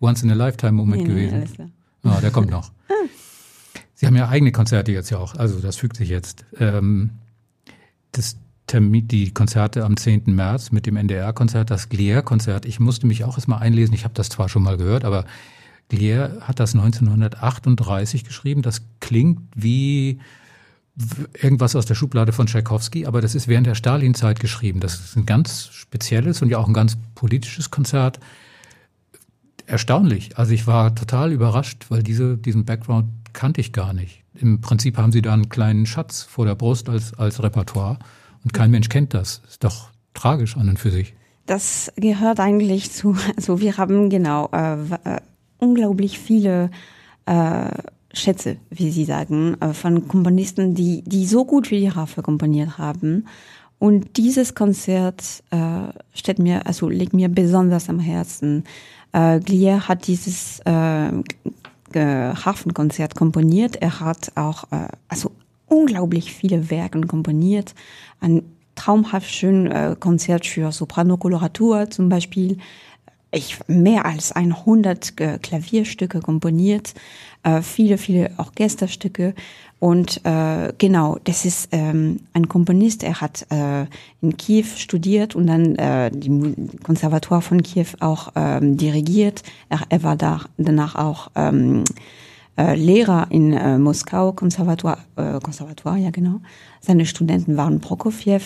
[0.00, 1.34] Once-in-a-Lifetime-Moment Nee, nee, gewesen.
[1.34, 1.68] alles klar.
[2.04, 2.70] Ah, der kommt noch.
[3.94, 6.46] Sie haben ja eigene Konzerte jetzt ja auch, also das fügt sich jetzt.
[6.58, 7.10] Ähm,
[8.12, 10.22] das Termin, die Konzerte am 10.
[10.26, 12.64] März mit dem NDR-Konzert, das Glier-Konzert.
[12.64, 15.26] Ich musste mich auch erstmal einlesen, ich habe das zwar schon mal gehört, aber
[15.90, 18.62] Glier hat das 1938 geschrieben.
[18.62, 20.18] Das klingt wie
[21.40, 24.80] irgendwas aus der Schublade von Tchaikovsky, aber das ist während der Stalin-Zeit geschrieben.
[24.80, 28.20] Das ist ein ganz spezielles und ja auch ein ganz politisches Konzert.
[29.66, 30.36] Erstaunlich.
[30.36, 34.24] Also ich war total überrascht, weil diese, diesen Background kannte ich gar nicht.
[34.34, 37.98] Im Prinzip haben sie da einen kleinen Schatz vor der Brust als, als Repertoire
[38.42, 39.42] und kein Mensch kennt das.
[39.48, 41.14] Ist doch tragisch an und für sich.
[41.46, 44.74] Das gehört eigentlich zu, also wir haben genau äh,
[45.04, 45.20] äh,
[45.60, 46.70] unglaublich viele
[47.26, 47.70] äh,
[48.12, 52.78] Schätze, wie Sie sagen, äh, von Komponisten, die, die so gut wie die Harfe komponiert
[52.78, 53.26] haben.
[53.78, 55.58] Und dieses Konzert äh,
[56.12, 58.64] steht mir, also liegt mir besonders am Herzen.
[59.12, 61.12] Äh, Glier hat dieses äh,
[61.94, 63.76] Hafenkonzert komponiert.
[63.76, 65.32] Er hat auch äh, also
[65.66, 67.74] unglaublich viele Werke komponiert.
[68.20, 68.42] Ein
[68.74, 72.58] traumhaft schön äh, Konzert für Soprano Coloratur zum Beispiel.
[73.32, 76.94] Ich mehr als 100 Klavierstücke komponiert,
[77.42, 79.34] äh, viele, viele Orchesterstücke.
[79.78, 83.86] Und äh, genau, das ist ähm, ein Komponist, er hat äh,
[84.20, 89.42] in Kiew studiert und dann äh, die Konservatoire von Kiew auch ähm, dirigiert.
[89.70, 91.84] Er, er war da danach auch ähm,
[92.58, 96.40] äh, Lehrer in äh, Moskau, Konservatoire, äh, Konservatoire, ja genau.
[96.80, 98.42] Seine Studenten waren Prokofjew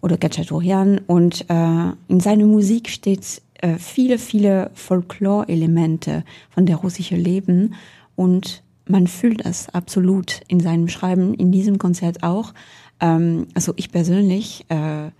[0.00, 7.18] oder Gatchatorian und äh, in seiner Musik steht äh, viele, viele Folklore-Elemente von der russischen
[7.18, 7.74] Leben
[8.14, 12.52] und man fühlt es absolut in seinem Schreiben, in diesem Konzert auch.
[13.00, 15.10] Ähm, also ich persönlich äh,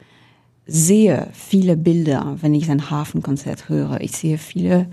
[0.67, 4.03] sehe viele Bilder, wenn ich sein Hafenkonzert höre.
[4.03, 4.89] Ich sehe viele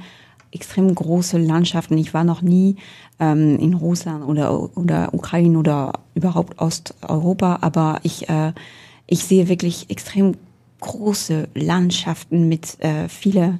[0.53, 1.97] extrem große Landschaften.
[1.97, 2.77] Ich war noch nie
[3.19, 8.53] ähm, in Russland oder, oder Ukraine oder überhaupt Osteuropa, aber ich, äh,
[9.07, 10.35] ich sehe wirklich extrem
[10.81, 13.59] große Landschaften mit äh, viele,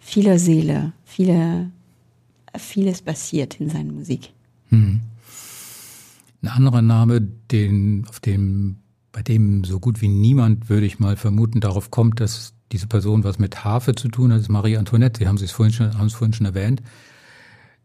[0.00, 1.70] vieler Seele, viele,
[2.58, 4.32] vieles passiert in seiner Musik.
[4.70, 5.00] Hm.
[6.42, 8.76] Ein anderer Name, den, auf dem,
[9.12, 13.22] bei dem so gut wie niemand, würde ich mal vermuten, darauf kommt, dass diese Person
[13.22, 15.18] was mit Harfe zu tun hat, ist Marie Antoinette.
[15.18, 16.82] Sie haben es vorhin schon, haben es vorhin schon erwähnt.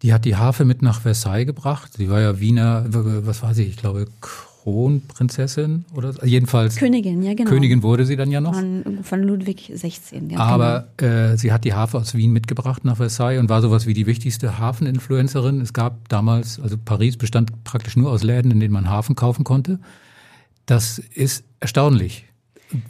[0.01, 1.93] Die hat die Harfe mit nach Versailles gebracht.
[1.93, 3.63] Sie war ja Wiener, was war sie?
[3.63, 4.07] Ich glaube,
[4.67, 7.49] Kronprinzessin oder jedenfalls Königin, ja genau.
[7.49, 8.53] Königin wurde sie dann ja noch.
[8.53, 10.31] Von, von Ludwig 16.
[10.31, 11.13] Ja, Aber genau.
[11.13, 14.05] äh, sie hat die Harfe aus Wien mitgebracht nach Versailles und war sowas wie die
[14.07, 15.61] wichtigste Hafeninfluencerin.
[15.61, 19.45] Es gab damals, also Paris bestand praktisch nur aus Läden, in denen man Hafen kaufen
[19.45, 19.79] konnte.
[20.65, 22.25] Das ist erstaunlich.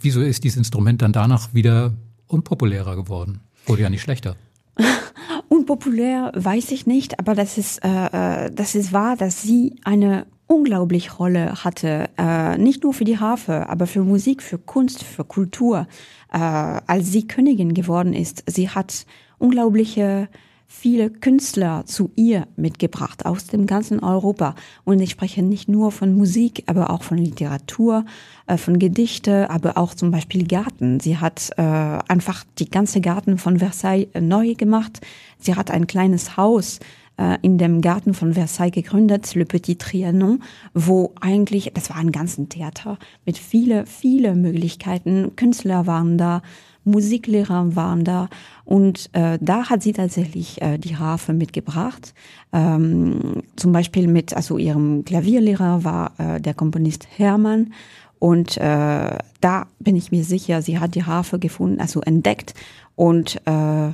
[0.02, 1.94] Wieso ist dieses Instrument dann danach wieder
[2.26, 3.42] unpopulärer geworden?
[3.68, 4.36] Wurde ja nicht schlechter.
[5.48, 10.26] Unpopulär weiß ich nicht, aber das ist, äh, äh, das ist wahr, dass sie eine
[10.48, 15.26] unglaubliche Rolle hatte, äh, nicht nur für die Harfe, aber für Musik, für Kunst, für
[15.26, 15.88] Kultur.
[16.32, 19.06] Äh, als sie Königin geworden ist, sie hat
[19.38, 20.30] unglaubliche
[20.68, 24.56] viele Künstler zu ihr mitgebracht aus dem ganzen Europa.
[24.84, 28.06] Und ich spreche nicht nur von Musik, aber auch von Literatur,
[28.48, 31.00] äh, von Gedichte, aber auch zum Beispiel Garten.
[31.00, 35.00] Sie hat äh, einfach die ganze Garten von Versailles äh, neu gemacht.
[35.40, 36.80] Sie hat ein kleines Haus
[37.18, 42.12] äh, in dem Garten von Versailles gegründet, Le Petit Trianon, wo eigentlich, das war ein
[42.12, 45.36] ganzen Theater mit viele, viele Möglichkeiten.
[45.36, 46.42] Künstler waren da,
[46.84, 48.30] Musiklehrer waren da
[48.64, 52.14] und äh, da hat sie tatsächlich äh, die Harfe mitgebracht.
[52.54, 57.74] Ähm, zum Beispiel mit, also ihrem Klavierlehrer war äh, der Komponist Hermann
[58.20, 62.54] und äh, da bin ich mir sicher, sie hat die Harfe gefunden, also entdeckt
[62.96, 63.92] und äh,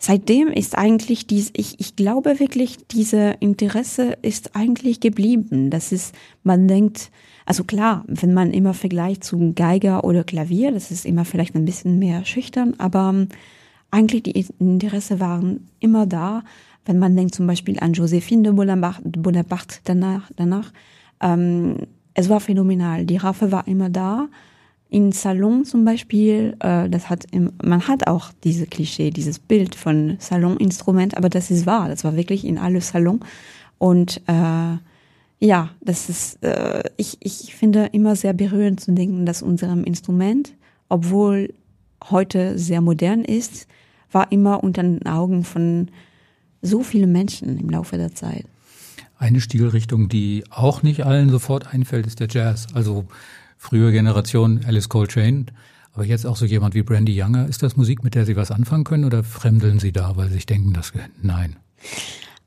[0.00, 5.70] seitdem ist eigentlich dies, ich, ich glaube wirklich, diese Interesse ist eigentlich geblieben.
[5.70, 7.10] Das ist, man denkt,
[7.44, 11.66] also klar, wenn man immer vergleicht zu Geiger oder Klavier, das ist immer vielleicht ein
[11.66, 13.28] bisschen mehr schüchtern, aber ähm,
[13.90, 16.44] eigentlich die Interesse waren immer da.
[16.86, 20.72] Wenn man denkt zum Beispiel an Josephine de Bonaparte danach, danach
[21.20, 21.76] ähm,
[22.14, 23.04] es war phänomenal.
[23.04, 24.28] Die Raffe war immer da.
[24.90, 29.74] In Salon zum Beispiel, äh, das hat im, man hat auch diese Klischee, dieses Bild
[29.76, 31.88] von Saloninstrument, aber das ist wahr.
[31.88, 33.20] Das war wirklich in alle Salon
[33.78, 34.76] und äh,
[35.42, 40.54] ja, das ist, äh, ich, ich finde immer sehr berührend zu denken, dass unserem Instrument,
[40.88, 41.54] obwohl
[42.10, 43.66] heute sehr modern ist,
[44.12, 45.88] war immer unter den Augen von
[46.62, 48.44] so vielen Menschen im Laufe der Zeit.
[49.18, 52.66] Eine Stilrichtung, die auch nicht allen sofort einfällt, ist der Jazz.
[52.74, 53.06] Also
[53.60, 55.44] frühe Generation Alice Coltrane,
[55.92, 57.46] aber jetzt auch so jemand wie Brandy Younger.
[57.46, 60.34] Ist das Musik, mit der Sie was anfangen können oder fremdeln Sie da, weil Sie
[60.34, 61.56] sich denken, das nein?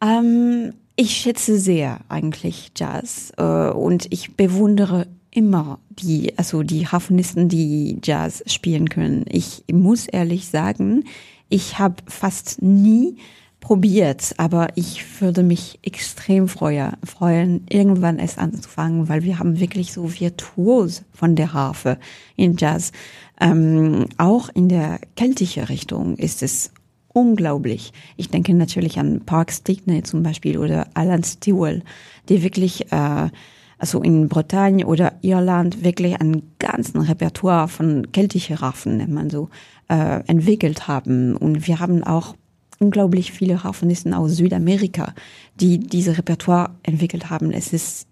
[0.01, 7.47] Ähm, ich schätze sehr eigentlich Jazz äh, und ich bewundere immer die, also die Harfonisten,
[7.47, 9.25] die Jazz spielen können.
[9.29, 11.03] Ich muss ehrlich sagen,
[11.47, 13.17] ich habe fast nie
[13.63, 19.93] probiert, aber ich würde mich extrem freuen, freuen, irgendwann es anzufangen, weil wir haben wirklich
[19.93, 21.97] so Virtuos von der Harfe
[22.35, 22.91] in Jazz.
[23.39, 26.71] Ähm, auch in der keltischen Richtung ist es
[27.13, 27.93] unglaublich.
[28.17, 31.83] Ich denke natürlich an Park Stickney zum Beispiel oder Alan Stewart,
[32.27, 33.29] die wirklich äh,
[33.77, 39.49] also in Bretagne oder Irland wirklich ein ganzen Repertoire von keltische Raffen, nennt man so,
[39.87, 41.37] äh, entwickelt haben.
[41.37, 42.35] Und wir haben auch
[42.83, 45.13] unglaublich viele Harfenisten aus Südamerika,
[45.59, 47.51] die diese Repertoire entwickelt haben.
[47.51, 48.07] Es ist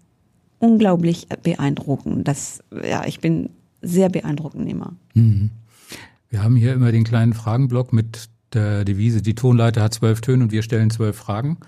[0.58, 2.26] unglaublich beeindruckend.
[2.26, 3.50] Das, ja, ich bin
[3.82, 4.94] sehr beeindruckend immer.
[5.14, 5.50] Mhm.
[6.30, 10.44] Wir haben hier immer den kleinen Fragenblock mit der Devise, die Tonleiter hat zwölf Töne
[10.44, 11.58] und wir stellen zwölf Fragen.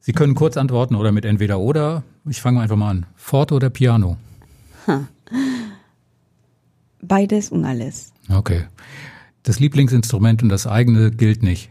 [0.00, 2.02] Sie können kurz antworten oder mit entweder oder.
[2.26, 3.06] Ich fange einfach mal an.
[3.14, 4.16] Forte oder Piano?
[7.02, 8.12] Beides und alles.
[8.28, 8.64] Okay.
[9.42, 11.70] Das Lieblingsinstrument und das eigene gilt nicht.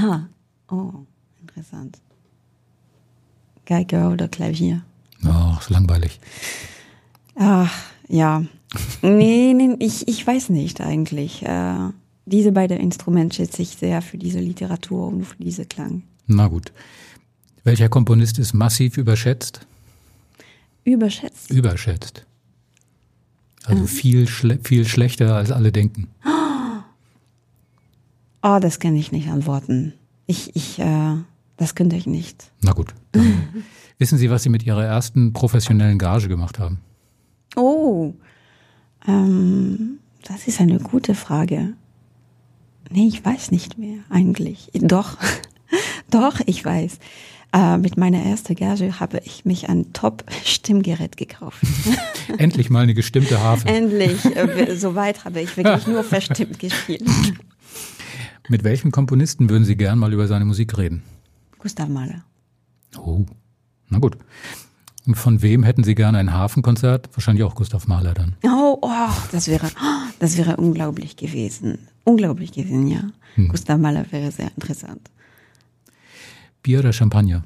[0.00, 0.28] Ha.
[0.70, 0.92] Oh,
[1.40, 1.98] interessant.
[3.66, 4.82] Geige oder Klavier?
[5.24, 6.20] Oh, ist langweilig.
[7.36, 7.72] Ach,
[8.08, 8.44] ja.
[9.02, 11.42] nee, nee, ich, ich weiß nicht eigentlich.
[11.42, 11.90] Äh,
[12.26, 16.02] diese beiden Instrumente schätze ich sehr für diese Literatur und für diese Klang.
[16.26, 16.72] Na gut.
[17.64, 19.66] Welcher Komponist ist massiv überschätzt?
[20.84, 21.50] Überschätzt?
[21.50, 22.26] Überschätzt.
[23.64, 23.88] Also mhm.
[23.88, 26.08] viel, schle viel schlechter, als alle denken.
[26.24, 26.28] Oh,
[28.60, 29.94] das kann ich nicht antworten.
[30.26, 31.16] Ich, ich, äh,
[31.56, 32.52] das könnte ich nicht.
[32.62, 32.94] Na gut.
[33.98, 36.80] wissen Sie, was Sie mit Ihrer ersten professionellen Gage gemacht haben?
[37.56, 38.12] Oh,
[39.08, 41.72] ähm, das ist eine gute Frage.
[42.90, 44.70] Nee, ich weiß nicht mehr eigentlich.
[44.74, 45.16] Doch,
[46.10, 46.98] doch, ich weiß.
[47.54, 51.62] Äh, mit meiner ersten Gage habe ich mich ein Top-Stimmgerät gekauft.
[52.38, 53.68] Endlich mal eine gestimmte Harfe.
[53.68, 54.22] Endlich.
[54.36, 57.04] Äh, Soweit habe ich wirklich nur verstimmt gespielt.
[58.48, 61.02] Mit welchem Komponisten würden Sie gern mal über seine Musik reden?
[61.58, 62.24] Gustav Mahler.
[62.98, 63.24] Oh,
[63.88, 64.18] na gut.
[65.06, 67.08] Und von wem hätten Sie gern ein Hafenkonzert?
[67.14, 68.36] Wahrscheinlich auch Gustav Mahler dann.
[68.44, 69.70] Oh, oh das wäre,
[70.18, 71.78] das wäre unglaublich gewesen.
[72.04, 73.10] Unglaublich gewesen, ja.
[73.34, 73.48] Hm.
[73.48, 75.10] Gustav Mahler wäre sehr interessant.
[76.62, 77.44] Bier oder Champagner?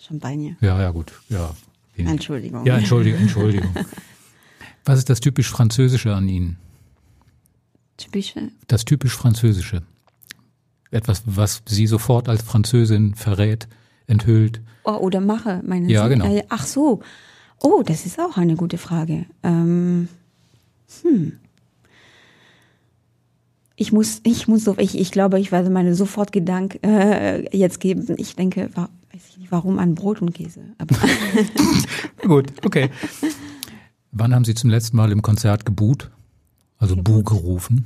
[0.00, 0.56] Champagner.
[0.60, 1.12] Ja, ja, gut.
[1.28, 1.54] Ja.
[1.96, 2.64] Entschuldigung.
[2.64, 3.74] Ja, Entschuldigung, Entschuldigung.
[4.86, 6.56] Was ist das typisch Französische an Ihnen?
[7.98, 8.50] Typische?
[8.68, 9.82] Das typisch Französische.
[10.90, 13.68] Etwas, was Sie sofort als Französin verrät,
[14.06, 14.60] enthüllt.
[14.84, 16.10] Oh, oder mache, meinen ja, Sie?
[16.10, 16.26] genau.
[16.26, 17.00] Äh, ach so.
[17.62, 19.26] Oh, das ist auch eine gute Frage.
[19.42, 20.08] Ähm,
[21.02, 21.38] hm.
[23.76, 27.80] Ich muss, ich muss so, ich, ich glaube, ich werde meine sofort Gedanken äh, jetzt
[27.80, 28.14] geben.
[28.18, 30.60] Ich denke, war, weiß ich nicht, warum an Brot und Käse.
[30.78, 30.96] Aber
[32.22, 32.90] Gut, okay.
[34.12, 36.10] Wann haben Sie zum letzten Mal im Konzert gebuht?
[36.78, 37.84] Also Bu gerufen?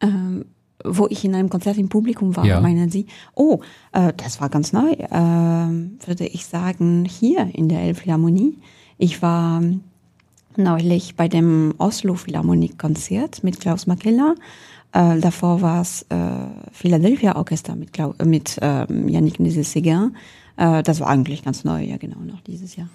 [0.00, 0.44] Ähm,
[0.84, 2.60] wo ich in einem Konzert im Publikum war, Ja.
[2.60, 3.06] meinen Sie?
[3.34, 3.60] Oh,
[3.92, 4.94] äh, das war ganz neu.
[5.10, 8.58] Ähm, würde ich sagen, hier in der Elbphilharmonie.
[8.98, 9.62] Ich war
[10.56, 14.34] neulich bei dem Oslo Philharmonik-Konzert mit Klaus Makela.
[14.92, 16.16] Äh, davor war es äh,
[16.72, 20.12] Philadelphia Orchester mit, Clau äh, mit ähm, Yannick Nézet-Séguin.
[20.56, 22.88] Äh, das war eigentlich ganz neu, ja genau, noch dieses Jahr.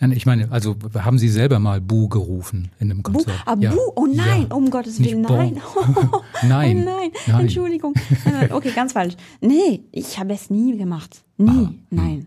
[0.00, 3.42] Nein, ich meine, also haben Sie selber mal Bu gerufen in einem Bu, Konzert?
[3.46, 3.70] ah, Ja.
[3.70, 4.54] Bu, oh nein, Ja.
[4.56, 5.54] um Gottes Willen, nein.
[5.54, 5.62] Nein.
[6.12, 7.40] Oh nein, Nein.
[7.40, 7.94] Entschuldigung.
[8.50, 9.14] Okay, ganz falsch.
[9.40, 11.22] Nee, ich habe es nie gemacht.
[11.38, 12.26] Nie, Ah, nein.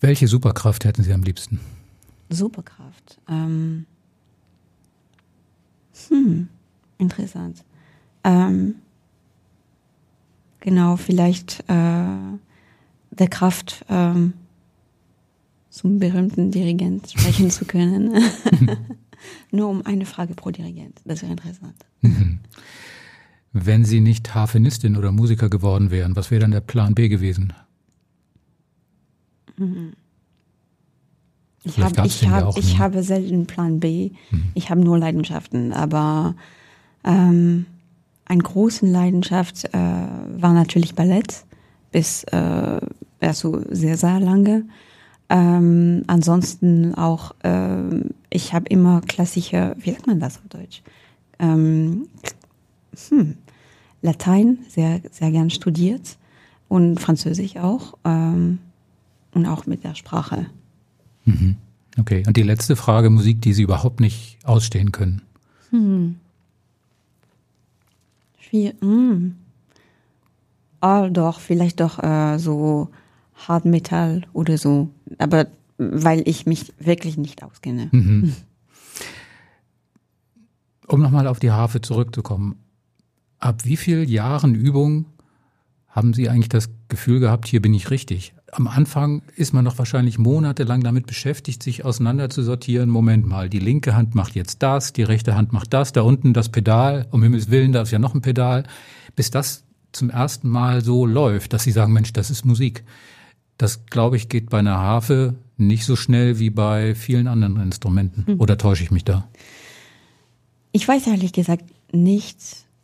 [0.00, 1.60] Welche Superkraft hätten Sie am liebsten?
[2.28, 3.18] Superkraft.
[3.28, 3.86] Ähm,
[6.08, 6.48] hm,
[6.98, 7.64] interessant.
[8.24, 8.76] Ähm,
[10.60, 12.04] genau, vielleicht äh,
[13.18, 14.32] der Kraft, ähm,
[15.70, 18.14] zum berühmten Dirigent sprechen zu können.
[19.50, 21.00] Nur um eine Frage pro Dirigent.
[21.04, 21.74] Das wäre interessant.
[23.52, 27.52] Wenn Sie nicht Harfenistin oder Musiker geworden wären, was wäre dann der Plan B gewesen?
[31.64, 34.10] Ich, Vielleicht hab, ich, ja hab, auch ich habe selten Plan B.
[34.54, 35.72] Ich habe nur Leidenschaften.
[35.72, 36.34] Aber
[37.04, 37.66] ähm,
[38.26, 41.44] eine große Leidenschaft äh, war natürlich Ballett
[41.92, 42.80] bis äh,
[43.26, 44.64] also sehr, sehr lange.
[45.28, 50.82] Ähm, ansonsten auch, ähm, ich habe immer klassische, wie sagt man das auf Deutsch?
[51.38, 52.08] Ähm,
[53.08, 53.36] hm,
[54.02, 56.16] Latein sehr, sehr gern studiert
[56.68, 58.58] und Französisch auch ähm,
[59.34, 60.46] und auch mit der Sprache.
[61.98, 65.22] Okay, und die letzte Frage, Musik, die Sie überhaupt nicht ausstehen können.
[68.38, 69.34] Schwier mm.
[70.80, 72.90] Ah, doch, vielleicht doch äh, so
[73.36, 74.90] Hard Metal oder so.
[75.18, 75.46] Aber
[75.78, 77.90] weil ich mich wirklich nicht auskenne.
[80.86, 82.56] Um nochmal auf die Harfe zurückzukommen.
[83.38, 85.06] Ab wie vielen Jahren Übung
[85.88, 88.34] haben Sie eigentlich das Gefühl gehabt, hier bin ich richtig?
[88.52, 92.88] Am Anfang ist man noch wahrscheinlich monatelang damit beschäftigt, sich auseinander zu sortieren.
[92.90, 96.32] Moment mal, die linke Hand macht jetzt das, die rechte Hand macht das, da unten
[96.32, 98.64] das Pedal, um Himmels Willen, da ist ja noch ein Pedal.
[99.16, 102.84] Bis das zum ersten Mal so läuft, dass Sie sagen, Mensch, das ist Musik.
[103.58, 108.34] Das, glaube ich, geht bei einer Harfe nicht so schnell wie bei vielen anderen Instrumenten.
[108.34, 108.40] Mhm.
[108.40, 109.28] Oder täusche ich mich da?
[110.72, 112.38] Ich weiß ehrlich gesagt nicht,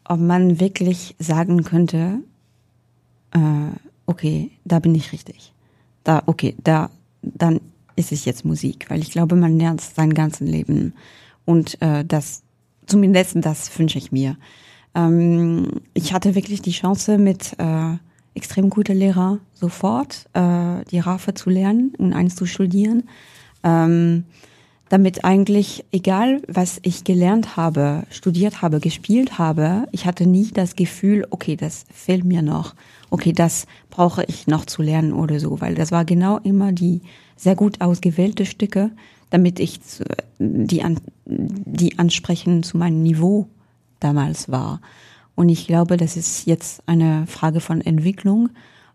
[0.05, 2.21] ob man wirklich sagen könnte,
[3.33, 3.39] äh,
[4.07, 5.53] okay, da bin ich richtig.
[6.05, 6.91] Da, okay, da,
[7.23, 7.61] dann
[7.97, 10.95] ist es jetzt Musik, weil ich glaube, man lernt sein ganzes Leben
[11.45, 12.43] und äh, das,
[12.87, 14.37] zumindest das wünsche ich mir.
[14.95, 17.97] Ähm, ich hatte wirklich die Chance mit äh,
[18.35, 23.05] extrem gute Lehrer sofort äh, die Rafe zu lernen und eins zu studieren.
[23.63, 24.25] Ähm,
[24.93, 30.77] damit eigentlich, egal was ich gelernt habe, studiert habe, gespielt habe, ich hatte nie das
[30.77, 32.75] Gefühl, okay, das fehlt mir noch,
[33.09, 37.01] okay, das brauche ich noch zu lernen oder so, weil das war genau immer die
[37.37, 38.91] sehr gut ausgewählte Stücke,
[39.31, 39.81] damit ich
[40.39, 43.49] die, an, die ansprechen zu meinem Niveau
[43.99, 44.83] damals war.
[45.35, 48.51] Und ich glaube, das ist jetzt eine Frage von Entwicklung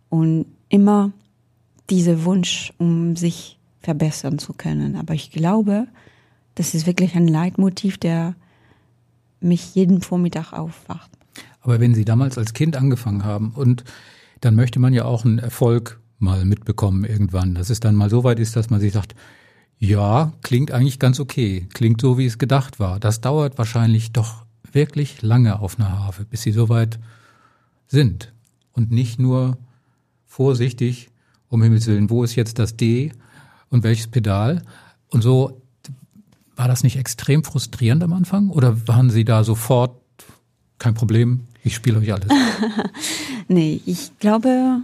[0.09, 1.11] und immer
[1.89, 4.95] dieser Wunsch, um sich verbessern zu können.
[4.95, 5.87] Aber ich glaube,
[6.55, 8.35] das ist wirklich ein Leitmotiv, der
[9.39, 11.09] mich jeden Vormittag aufwacht.
[11.61, 13.83] Aber wenn Sie damals als Kind angefangen haben und
[14.41, 18.23] dann möchte man ja auch einen Erfolg mal mitbekommen irgendwann, dass es dann mal so
[18.23, 19.15] weit ist, dass man sich sagt,
[19.79, 22.99] ja, klingt eigentlich ganz okay, klingt so, wie es gedacht war.
[22.99, 26.99] Das dauert wahrscheinlich doch wirklich lange auf einer Harfe, bis sie soweit
[27.87, 28.33] sind.
[28.73, 29.57] Und nicht nur
[30.25, 31.09] vorsichtig,
[31.49, 33.11] um Himmels Willen, wo ist jetzt das D
[33.69, 34.61] und welches Pedal?
[35.09, 35.61] Und so
[36.55, 38.49] war das nicht extrem frustrierend am Anfang?
[38.49, 39.95] Oder waren Sie da sofort
[40.79, 41.41] kein Problem?
[41.63, 42.29] Ich spiele euch alles.
[43.47, 44.81] nee, ich glaube,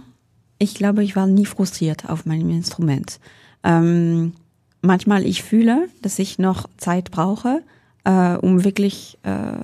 [0.58, 3.18] ich glaube, ich war nie frustriert auf meinem Instrument.
[3.62, 4.32] Ähm,
[4.82, 7.62] manchmal ich fühle, dass ich noch Zeit brauche,
[8.04, 9.58] äh, um wirklich äh,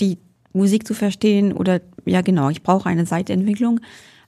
[0.00, 0.18] die
[0.52, 3.80] Musik zu verstehen oder ja genau, ich brauche eine Seitentwicklung.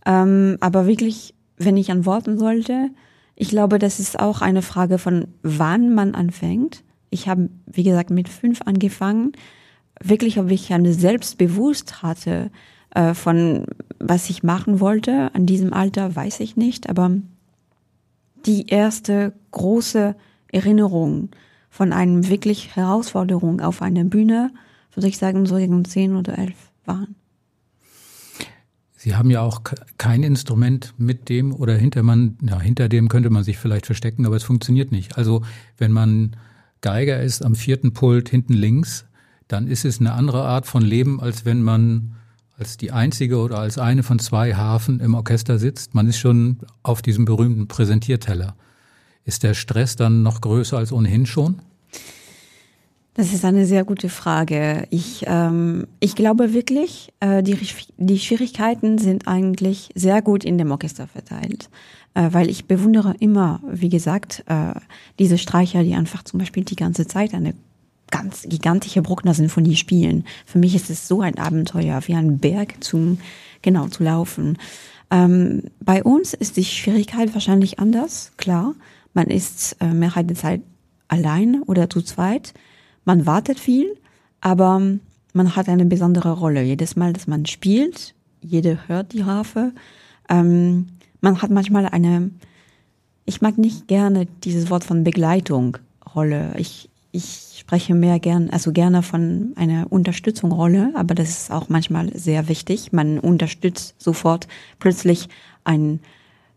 [0.07, 2.91] Ähm, aber wirklich, wenn ich antworten sollte,
[3.37, 6.85] ich glaube, das ist auch eine Frage von wann man anfängt.
[7.11, 9.33] Ich habe, wie gesagt, mit fünf angefangen.
[10.03, 12.51] Wirklich, ob ich eine Selbstbewusst hatte
[12.95, 13.67] äh, von
[13.99, 16.89] was ich machen wollte an diesem Alter, weiß ich nicht.
[16.89, 17.13] Aber
[18.47, 20.17] die erste große
[20.53, 21.31] Erinnerung
[21.71, 24.51] von einem wirklich Herausforderung auf einer Bühne,
[24.95, 27.15] würde ich sagen, so gegen zehn oder elf waren.
[28.97, 29.63] Sie haben ja auch
[29.97, 34.27] kein Instrument mit dem oder hinter man, ja, hinter dem könnte man sich vielleicht verstecken,
[34.27, 35.17] aber es funktioniert nicht.
[35.17, 35.43] Also
[35.79, 36.37] wenn man
[36.83, 39.07] Geiger ist am vierten Pult hinten links,
[39.49, 42.17] dann ist es eine andere Art von Leben, als wenn man
[42.59, 45.95] als die einzige oder als eine von zwei Hafen im Orchester sitzt.
[45.95, 48.55] Man ist schon auf diesem berühmten Präsentierteller.
[49.25, 51.61] Ist der Stress dann noch größer als ohnehin schon?
[53.15, 54.87] Das ist eine sehr gute Frage.
[54.91, 57.59] Ich, ähm, ich glaube wirklich, äh, die,
[57.99, 61.69] die Schwierigkeiten sind eigentlich sehr gut in dem Orchester verteilt.
[62.15, 64.75] Äh, weil ich bewundere immer, wie gesagt, äh,
[65.19, 67.55] diese Streicher, die einfach zum Beispiel die ganze Zeit eine
[68.11, 70.25] ganz gigantische Bruckner-Sinfonie spielen.
[70.45, 73.19] Für mich ist es so ein Abenteuer, wie ein Berg zum,
[73.63, 74.59] genau, zu laufen.
[75.11, 78.75] Ähm, bei uns ist die Schwierigkeit wahrscheinlich anders, klar.
[79.15, 80.63] Man ist äh, Mehrheit der Zeit
[81.09, 82.55] allein oder zu zweit.
[83.05, 83.97] Man wartet viel,
[84.41, 84.81] aber
[85.33, 86.63] man hat eine besondere Rolle.
[86.63, 89.73] Jedes Mal, dass man spielt, jeder hört die Harfe.
[90.29, 90.87] Ähm,
[91.21, 92.31] man hat manchmal eine,
[93.25, 95.79] ich mag nicht gerne dieses Wort von Begleitung
[96.15, 96.55] Rolle.
[96.57, 102.17] Ich, ich spreche mehr gern, also gerne von einer Unterstützung-Rolle, aber das ist auch manchmal
[102.17, 102.93] sehr wichtig.
[102.93, 104.49] Man unterstützt sofort
[104.79, 105.29] plötzlich
[105.65, 106.01] ein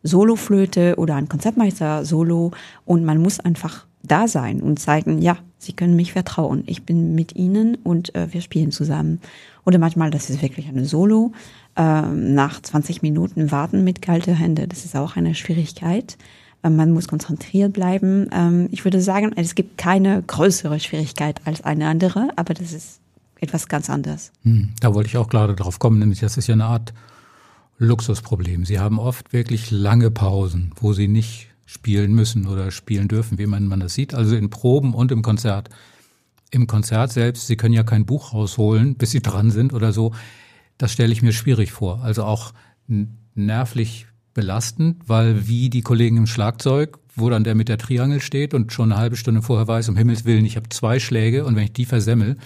[0.03, 2.51] Soloflöte oder ein Konzertmeister-Solo
[2.85, 6.63] und man muss einfach da sein und zeigen, ja, Sie können mich vertrauen.
[6.65, 9.21] Ich bin mit Ihnen und äh, wir spielen zusammen.
[9.65, 11.31] Oder manchmal, das ist wirklich eine Solo.
[11.77, 16.17] Ähm, nach 20 Minuten warten mit kalten Händen, das ist auch eine Schwierigkeit.
[16.63, 18.27] Ähm, man muss konzentriert bleiben.
[18.33, 22.99] Ähm, ich würde sagen, es gibt keine größere Schwierigkeit als eine andere, aber das ist
[23.39, 24.31] etwas ganz anderes.
[24.43, 26.93] Hm, da wollte ich auch gerade drauf kommen, nämlich das ist ja eine Art
[27.77, 28.65] Luxusproblem.
[28.65, 33.47] Sie haben oft wirklich lange Pausen, wo Sie nicht spielen müssen oder spielen dürfen, wie
[33.47, 34.13] man, man das sieht.
[34.13, 35.69] Also in Proben und im Konzert.
[36.51, 40.13] Im Konzert selbst, Sie können ja kein Buch rausholen, bis Sie dran sind oder so.
[40.77, 42.03] Das stelle ich mir schwierig vor.
[42.03, 42.53] Also auch
[43.35, 48.53] nervlich belastend, weil wie die Kollegen im Schlagzeug, wo dann der mit der Triangel steht
[48.53, 51.55] und schon eine halbe Stunde vorher weiß, um Himmels Willen, ich habe zwei Schläge und
[51.55, 52.37] wenn ich die versemmel,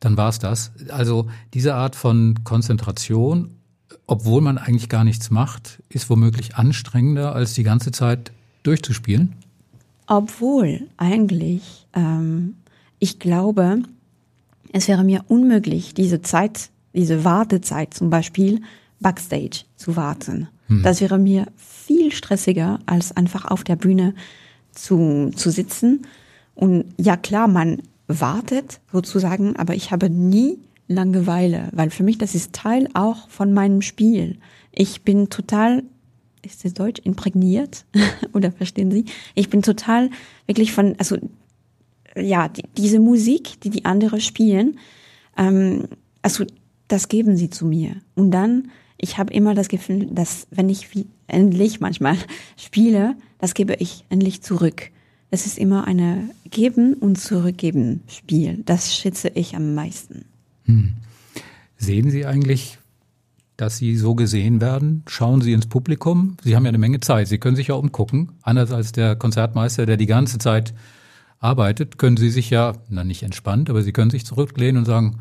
[0.00, 0.72] dann war's das.
[0.90, 3.57] Also diese Art von Konzentration
[4.08, 8.32] obwohl man eigentlich gar nichts macht, ist womöglich anstrengender, als die ganze Zeit
[8.62, 9.34] durchzuspielen?
[10.06, 12.56] Obwohl eigentlich, ähm,
[12.98, 13.82] ich glaube,
[14.72, 18.62] es wäre mir unmöglich, diese Zeit, diese Wartezeit zum Beispiel
[18.98, 20.48] backstage zu warten.
[20.68, 20.82] Hm.
[20.82, 24.14] Das wäre mir viel stressiger, als einfach auf der Bühne
[24.72, 26.06] zu, zu sitzen.
[26.54, 30.58] Und ja klar, man wartet sozusagen, aber ich habe nie
[30.88, 34.38] Langeweile, weil für mich das ist Teil auch von meinem Spiel.
[34.72, 35.84] Ich bin total,
[36.42, 37.84] ist das Deutsch, imprägniert?
[38.32, 39.04] Oder verstehen Sie?
[39.34, 40.10] Ich bin total
[40.46, 41.18] wirklich von, also
[42.16, 44.78] ja, die, diese Musik, die die anderen spielen,
[45.36, 45.88] ähm,
[46.22, 46.44] also
[46.88, 47.96] das geben sie zu mir.
[48.14, 52.16] Und dann, ich habe immer das Gefühl, dass wenn ich wie, endlich manchmal
[52.56, 54.90] spiele, das gebe ich endlich zurück.
[55.30, 58.62] Es ist immer eine Geben und Zurückgeben Spiel.
[58.64, 60.24] Das schätze ich am meisten.
[60.68, 60.94] Hm.
[61.76, 62.78] Sehen Sie eigentlich,
[63.56, 65.02] dass Sie so gesehen werden?
[65.08, 66.36] Schauen Sie ins Publikum?
[66.44, 67.26] Sie haben ja eine Menge Zeit.
[67.28, 68.32] Sie können sich ja umgucken.
[68.42, 70.74] Anders als der Konzertmeister, der die ganze Zeit
[71.40, 75.20] arbeitet, können Sie sich ja, na nicht entspannt, aber Sie können sich zurücklehnen und sagen,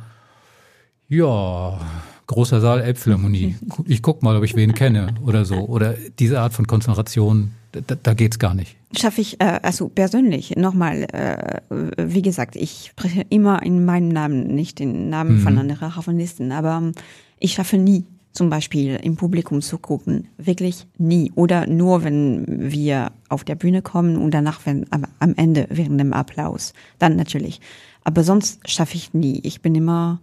[1.08, 1.80] ja,
[2.28, 3.56] großer Saal Elbphilharmonie.
[3.86, 5.66] Ich guck mal, ob ich wen kenne oder so.
[5.66, 8.76] Oder diese Art von Konzentration, da, da geht's gar nicht.
[8.96, 11.62] Schaffe ich, äh, also persönlich, nochmal, äh,
[11.98, 15.42] wie gesagt, ich spreche immer in meinem Namen, nicht den Namen mhm.
[15.42, 16.92] von anderen Harfonisten, aber ähm,
[17.40, 18.06] ich schaffe nie,
[18.38, 20.28] zum Beispiel im Publikum zu gucken.
[20.38, 21.32] Wirklich nie.
[21.34, 26.00] Oder nur, wenn wir auf der Bühne kommen und danach, wenn am, am Ende, während
[26.00, 26.74] dem Applaus.
[27.00, 27.60] Dann natürlich.
[28.04, 29.40] Aber sonst schaffe ich nie.
[29.44, 30.22] Ich bin immer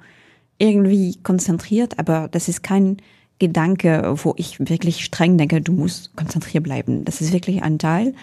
[0.59, 2.99] irgendwie konzentriert, aber das ist kein
[3.39, 7.05] Gedanke, wo ich wirklich streng denke, du musst konzentriert bleiben.
[7.05, 8.15] Das ist wirklich ein Teil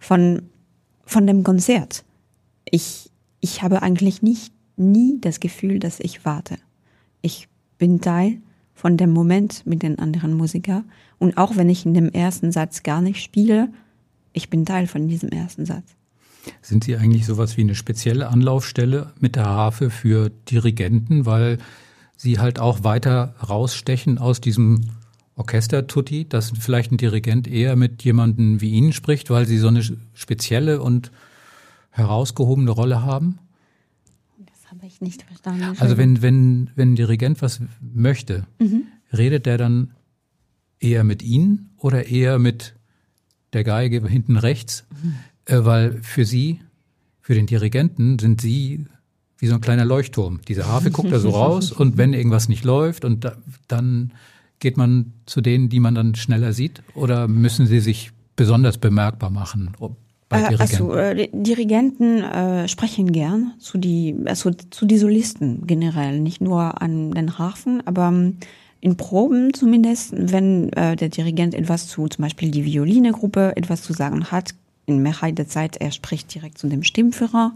[0.00, 0.42] von,
[1.04, 2.04] von dem Konzert.
[2.64, 3.10] Ich,
[3.40, 6.58] ich habe eigentlich nicht, nie das Gefühl, dass ich warte.
[7.22, 7.48] Ich
[7.78, 8.38] bin Teil
[8.74, 10.84] von dem Moment mit den anderen Musikern.
[11.18, 13.70] Und auch wenn ich in dem ersten Satz gar nicht spiele,
[14.32, 15.94] ich bin Teil von diesem ersten Satz.
[16.60, 21.58] Sind Sie eigentlich sowas wie eine spezielle Anlaufstelle mit der Harfe für Dirigenten, weil
[22.16, 24.86] Sie halt auch weiter rausstechen aus diesem
[25.36, 29.82] Orchester-Tutti, dass vielleicht ein Dirigent eher mit jemandem wie Ihnen spricht, weil Sie so eine
[30.14, 31.12] spezielle und
[31.90, 33.38] herausgehobene Rolle haben?
[34.76, 35.76] habe ich nicht verstanden.
[35.78, 38.84] Also wenn, wenn, wenn ein Dirigent was möchte, mhm.
[39.12, 39.92] redet der dann
[40.78, 42.74] eher mit Ihnen oder eher mit
[43.52, 44.84] der Geige hinten rechts?
[45.02, 45.14] Mhm.
[45.46, 46.60] Äh, weil für Sie,
[47.20, 48.86] für den Dirigenten sind Sie
[49.38, 50.40] wie so ein kleiner Leuchtturm.
[50.48, 53.36] Diese Harfe guckt da so raus und wenn irgendwas nicht läuft und da,
[53.68, 54.12] dann
[54.58, 59.30] geht man zu denen, die man dann schneller sieht oder müssen Sie sich besonders bemerkbar
[59.30, 59.74] machen?
[60.28, 60.60] bei äh, Dirigenten?
[60.60, 66.80] Also, äh, Dirigenten äh, sprechen gern zu die, also zu die Solisten generell, nicht nur
[66.82, 68.38] an den Harfen, aber ähm,
[68.80, 73.92] in Proben zumindest, wenn äh, der Dirigent etwas zu, zum Beispiel die Violinegruppe etwas zu
[73.92, 74.54] sagen hat,
[74.86, 77.52] in Mehrheit der Zeit, er spricht direkt zu dem Stimmführer.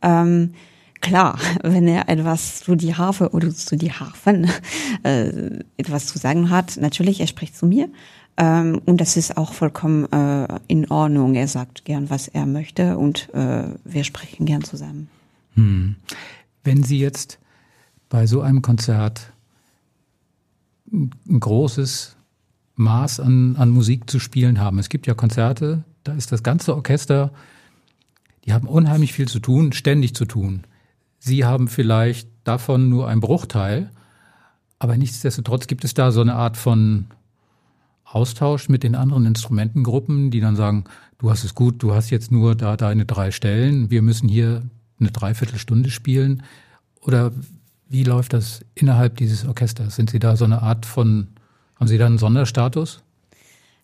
[0.00, 0.54] Ähm,
[1.00, 4.50] klar, wenn er etwas zu die Harfe oder zu die Harfen
[5.02, 7.88] äh, etwas zu sagen hat, natürlich, er spricht zu mir.
[8.36, 11.34] Ähm, und das ist auch vollkommen äh, in Ordnung.
[11.34, 15.08] Er sagt gern, was er möchte und äh, wir sprechen gern zusammen.
[15.54, 15.96] Hm.
[16.64, 17.38] Wenn Sie jetzt
[18.08, 19.32] bei so einem Konzert
[20.92, 22.16] ein großes
[22.74, 24.78] Maß an, an Musik zu spielen haben.
[24.78, 27.32] Es gibt ja Konzerte, da ist das ganze Orchester,
[28.44, 30.64] die haben unheimlich viel zu tun, ständig zu tun.
[31.20, 33.90] Sie haben vielleicht davon nur einen Bruchteil,
[34.78, 37.06] aber nichtsdestotrotz gibt es da so eine Art von
[38.04, 40.84] Austausch mit den anderen Instrumentengruppen, die dann sagen,
[41.18, 44.62] du hast es gut, du hast jetzt nur da deine drei Stellen, wir müssen hier
[44.98, 46.42] eine Dreiviertelstunde spielen?
[47.02, 47.32] Oder
[47.88, 49.96] wie läuft das innerhalb dieses Orchesters?
[49.96, 51.28] Sind Sie da so eine Art von,
[51.76, 53.02] haben Sie da einen Sonderstatus?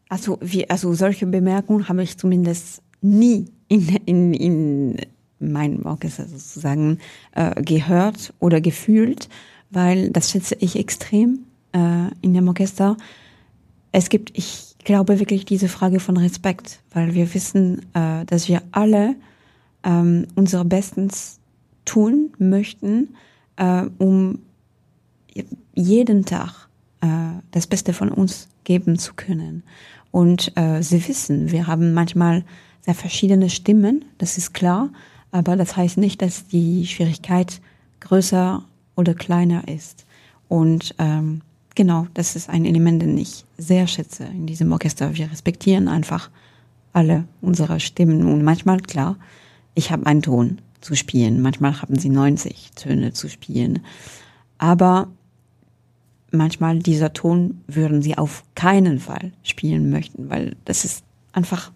[0.08, 4.96] Also, wie, also solche Bemerkungen habe ich zumindest nie in, in, in
[5.38, 6.98] meinem Orchester sozusagen
[7.32, 9.28] äh, gehört oder gefühlt,
[9.70, 11.40] weil das schätze ich extrem
[11.72, 12.96] äh, in dem Orchester
[13.96, 18.60] es gibt, ich glaube wirklich diese Frage von Respekt, weil wir wissen, äh, dass wir
[18.70, 19.16] alle
[19.84, 21.40] ähm, unser Bestens
[21.86, 23.14] tun möchten,
[23.56, 24.40] äh, um
[25.74, 26.68] jeden Tag
[27.00, 27.06] äh,
[27.52, 29.62] das Beste von uns geben zu können.
[30.10, 32.44] Und äh, sie wissen, wir haben manchmal
[32.82, 34.90] sehr verschiedene Stimmen, das ist klar,
[35.30, 37.60] aber das heißt nicht, dass die Schwierigkeit
[38.00, 38.64] größer
[38.94, 40.06] oder kleiner ist.
[40.48, 41.42] Und ähm,
[41.76, 45.14] Genau, das ist ein Element, den ich sehr schätze in diesem Orchester.
[45.14, 46.30] Wir respektieren einfach
[46.94, 49.18] alle unsere Stimmen und manchmal, klar,
[49.74, 53.80] ich habe einen Ton zu spielen, manchmal haben sie 90 Töne zu spielen.
[54.56, 55.08] Aber
[56.32, 61.72] manchmal dieser Ton würden sie auf keinen Fall spielen möchten, weil das ist einfach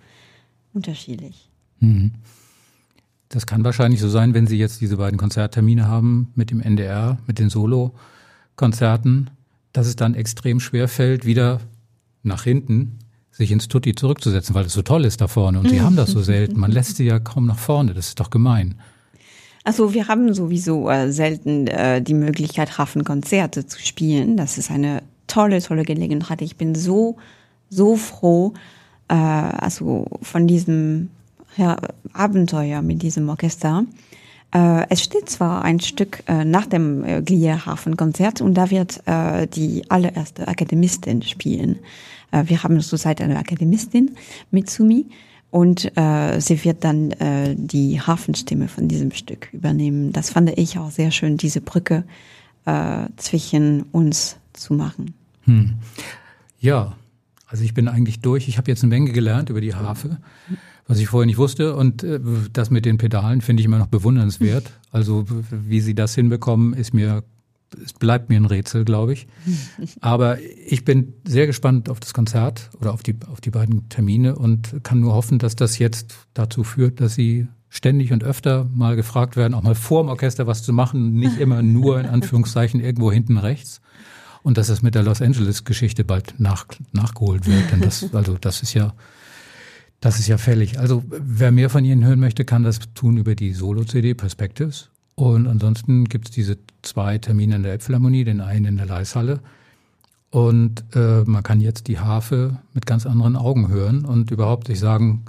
[0.72, 1.50] unterschiedlich.
[1.80, 2.12] Mhm.
[3.30, 7.16] Das kann wahrscheinlich so sein, wenn Sie jetzt diese beiden Konzerttermine haben mit dem NDR,
[7.28, 9.30] mit den Solo-Konzerten,
[9.72, 11.60] dass es dann extrem schwer fällt, wieder
[12.24, 12.98] nach hinten
[13.30, 15.60] sich ins Tutti zurückzusetzen, weil es so toll ist da vorne.
[15.60, 16.58] Und Sie haben das so selten.
[16.58, 17.94] Man lässt sie ja kaum nach vorne.
[17.94, 18.74] Das ist doch gemein.
[19.62, 24.36] Also wir haben sowieso äh, selten äh, die Möglichkeit, Hafenkonzerte zu spielen.
[24.36, 26.42] Das ist eine tolle, tolle Gelegenheit.
[26.42, 27.16] Ich bin so,
[27.68, 28.54] so froh,
[29.08, 31.10] äh, also von diesem
[31.56, 31.76] ja,
[32.12, 33.84] Abenteuer mit diesem Orchester.
[34.52, 39.46] Äh, es steht zwar ein Stück äh, nach dem äh, Glierhafen-Konzert und da wird äh,
[39.46, 41.78] die allererste Akademistin spielen.
[42.32, 44.12] Äh, wir haben zurzeit eine Akademistin,
[44.50, 45.06] Mitsumi,
[45.50, 50.12] und äh, sie wird dann äh, die Hafenstimme von diesem Stück übernehmen.
[50.12, 52.04] Das fand ich auch sehr schön, diese Brücke
[53.16, 55.14] zwischen uns zu machen.
[55.44, 55.76] Hm.
[56.60, 56.92] Ja,
[57.50, 58.46] also ich bin eigentlich durch.
[58.46, 60.18] Ich habe jetzt eine Menge gelernt über die Harfe.
[60.86, 61.74] Was ich vorher nicht wusste.
[61.74, 62.20] Und äh,
[62.52, 64.72] das mit den Pedalen finde ich immer noch bewundernswert.
[64.92, 67.22] Also wie sie das hinbekommen, ist mir,
[67.80, 69.28] es bleibt mir ein Rätsel, glaube ich.
[70.00, 74.34] Aber ich bin sehr gespannt auf das Konzert oder auf die, auf die beiden Termine
[74.34, 78.96] und kann nur hoffen, dass das jetzt dazu führt, dass sie ständig und öfter mal
[78.96, 82.80] gefragt werden, auch mal vor dem Orchester was zu machen, nicht immer nur in Anführungszeichen
[82.80, 83.80] irgendwo hinten rechts.
[84.42, 87.70] Und dass das mit der Los Angeles-Geschichte bald nach, nachgeholt wird.
[87.72, 88.94] Denn das, also das ist ja
[90.00, 90.78] das ist ja fällig.
[90.78, 94.88] Also wer mehr von Ihnen hören möchte, kann das tun über die Solo-CD Perspectives.
[95.14, 99.40] Und ansonsten gibt es diese zwei Termine in der Elbphilharmonie, den einen in der Leishalle.
[100.30, 104.78] Und äh, man kann jetzt die Harfe mit ganz anderen Augen hören und überhaupt sich
[104.78, 105.24] sagen,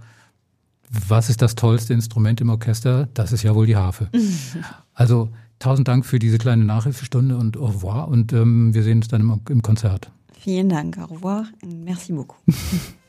[0.89, 3.09] was ist das tollste Instrument im Orchester?
[3.13, 4.09] Das ist ja wohl die Harfe.
[4.93, 5.29] also
[5.61, 8.07] tausend Dank für diese kleine Nachhilfestunde und au revoir.
[8.07, 10.11] Und ähm, wir sehen uns dann im, im Konzert.
[10.37, 12.37] Vielen Dank, au revoir und merci beaucoup.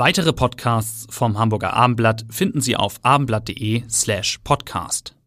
[0.00, 5.17] Weitere Podcasts vom Hamburger Abendblatt finden Sie auf abendblatt.de slash podcast.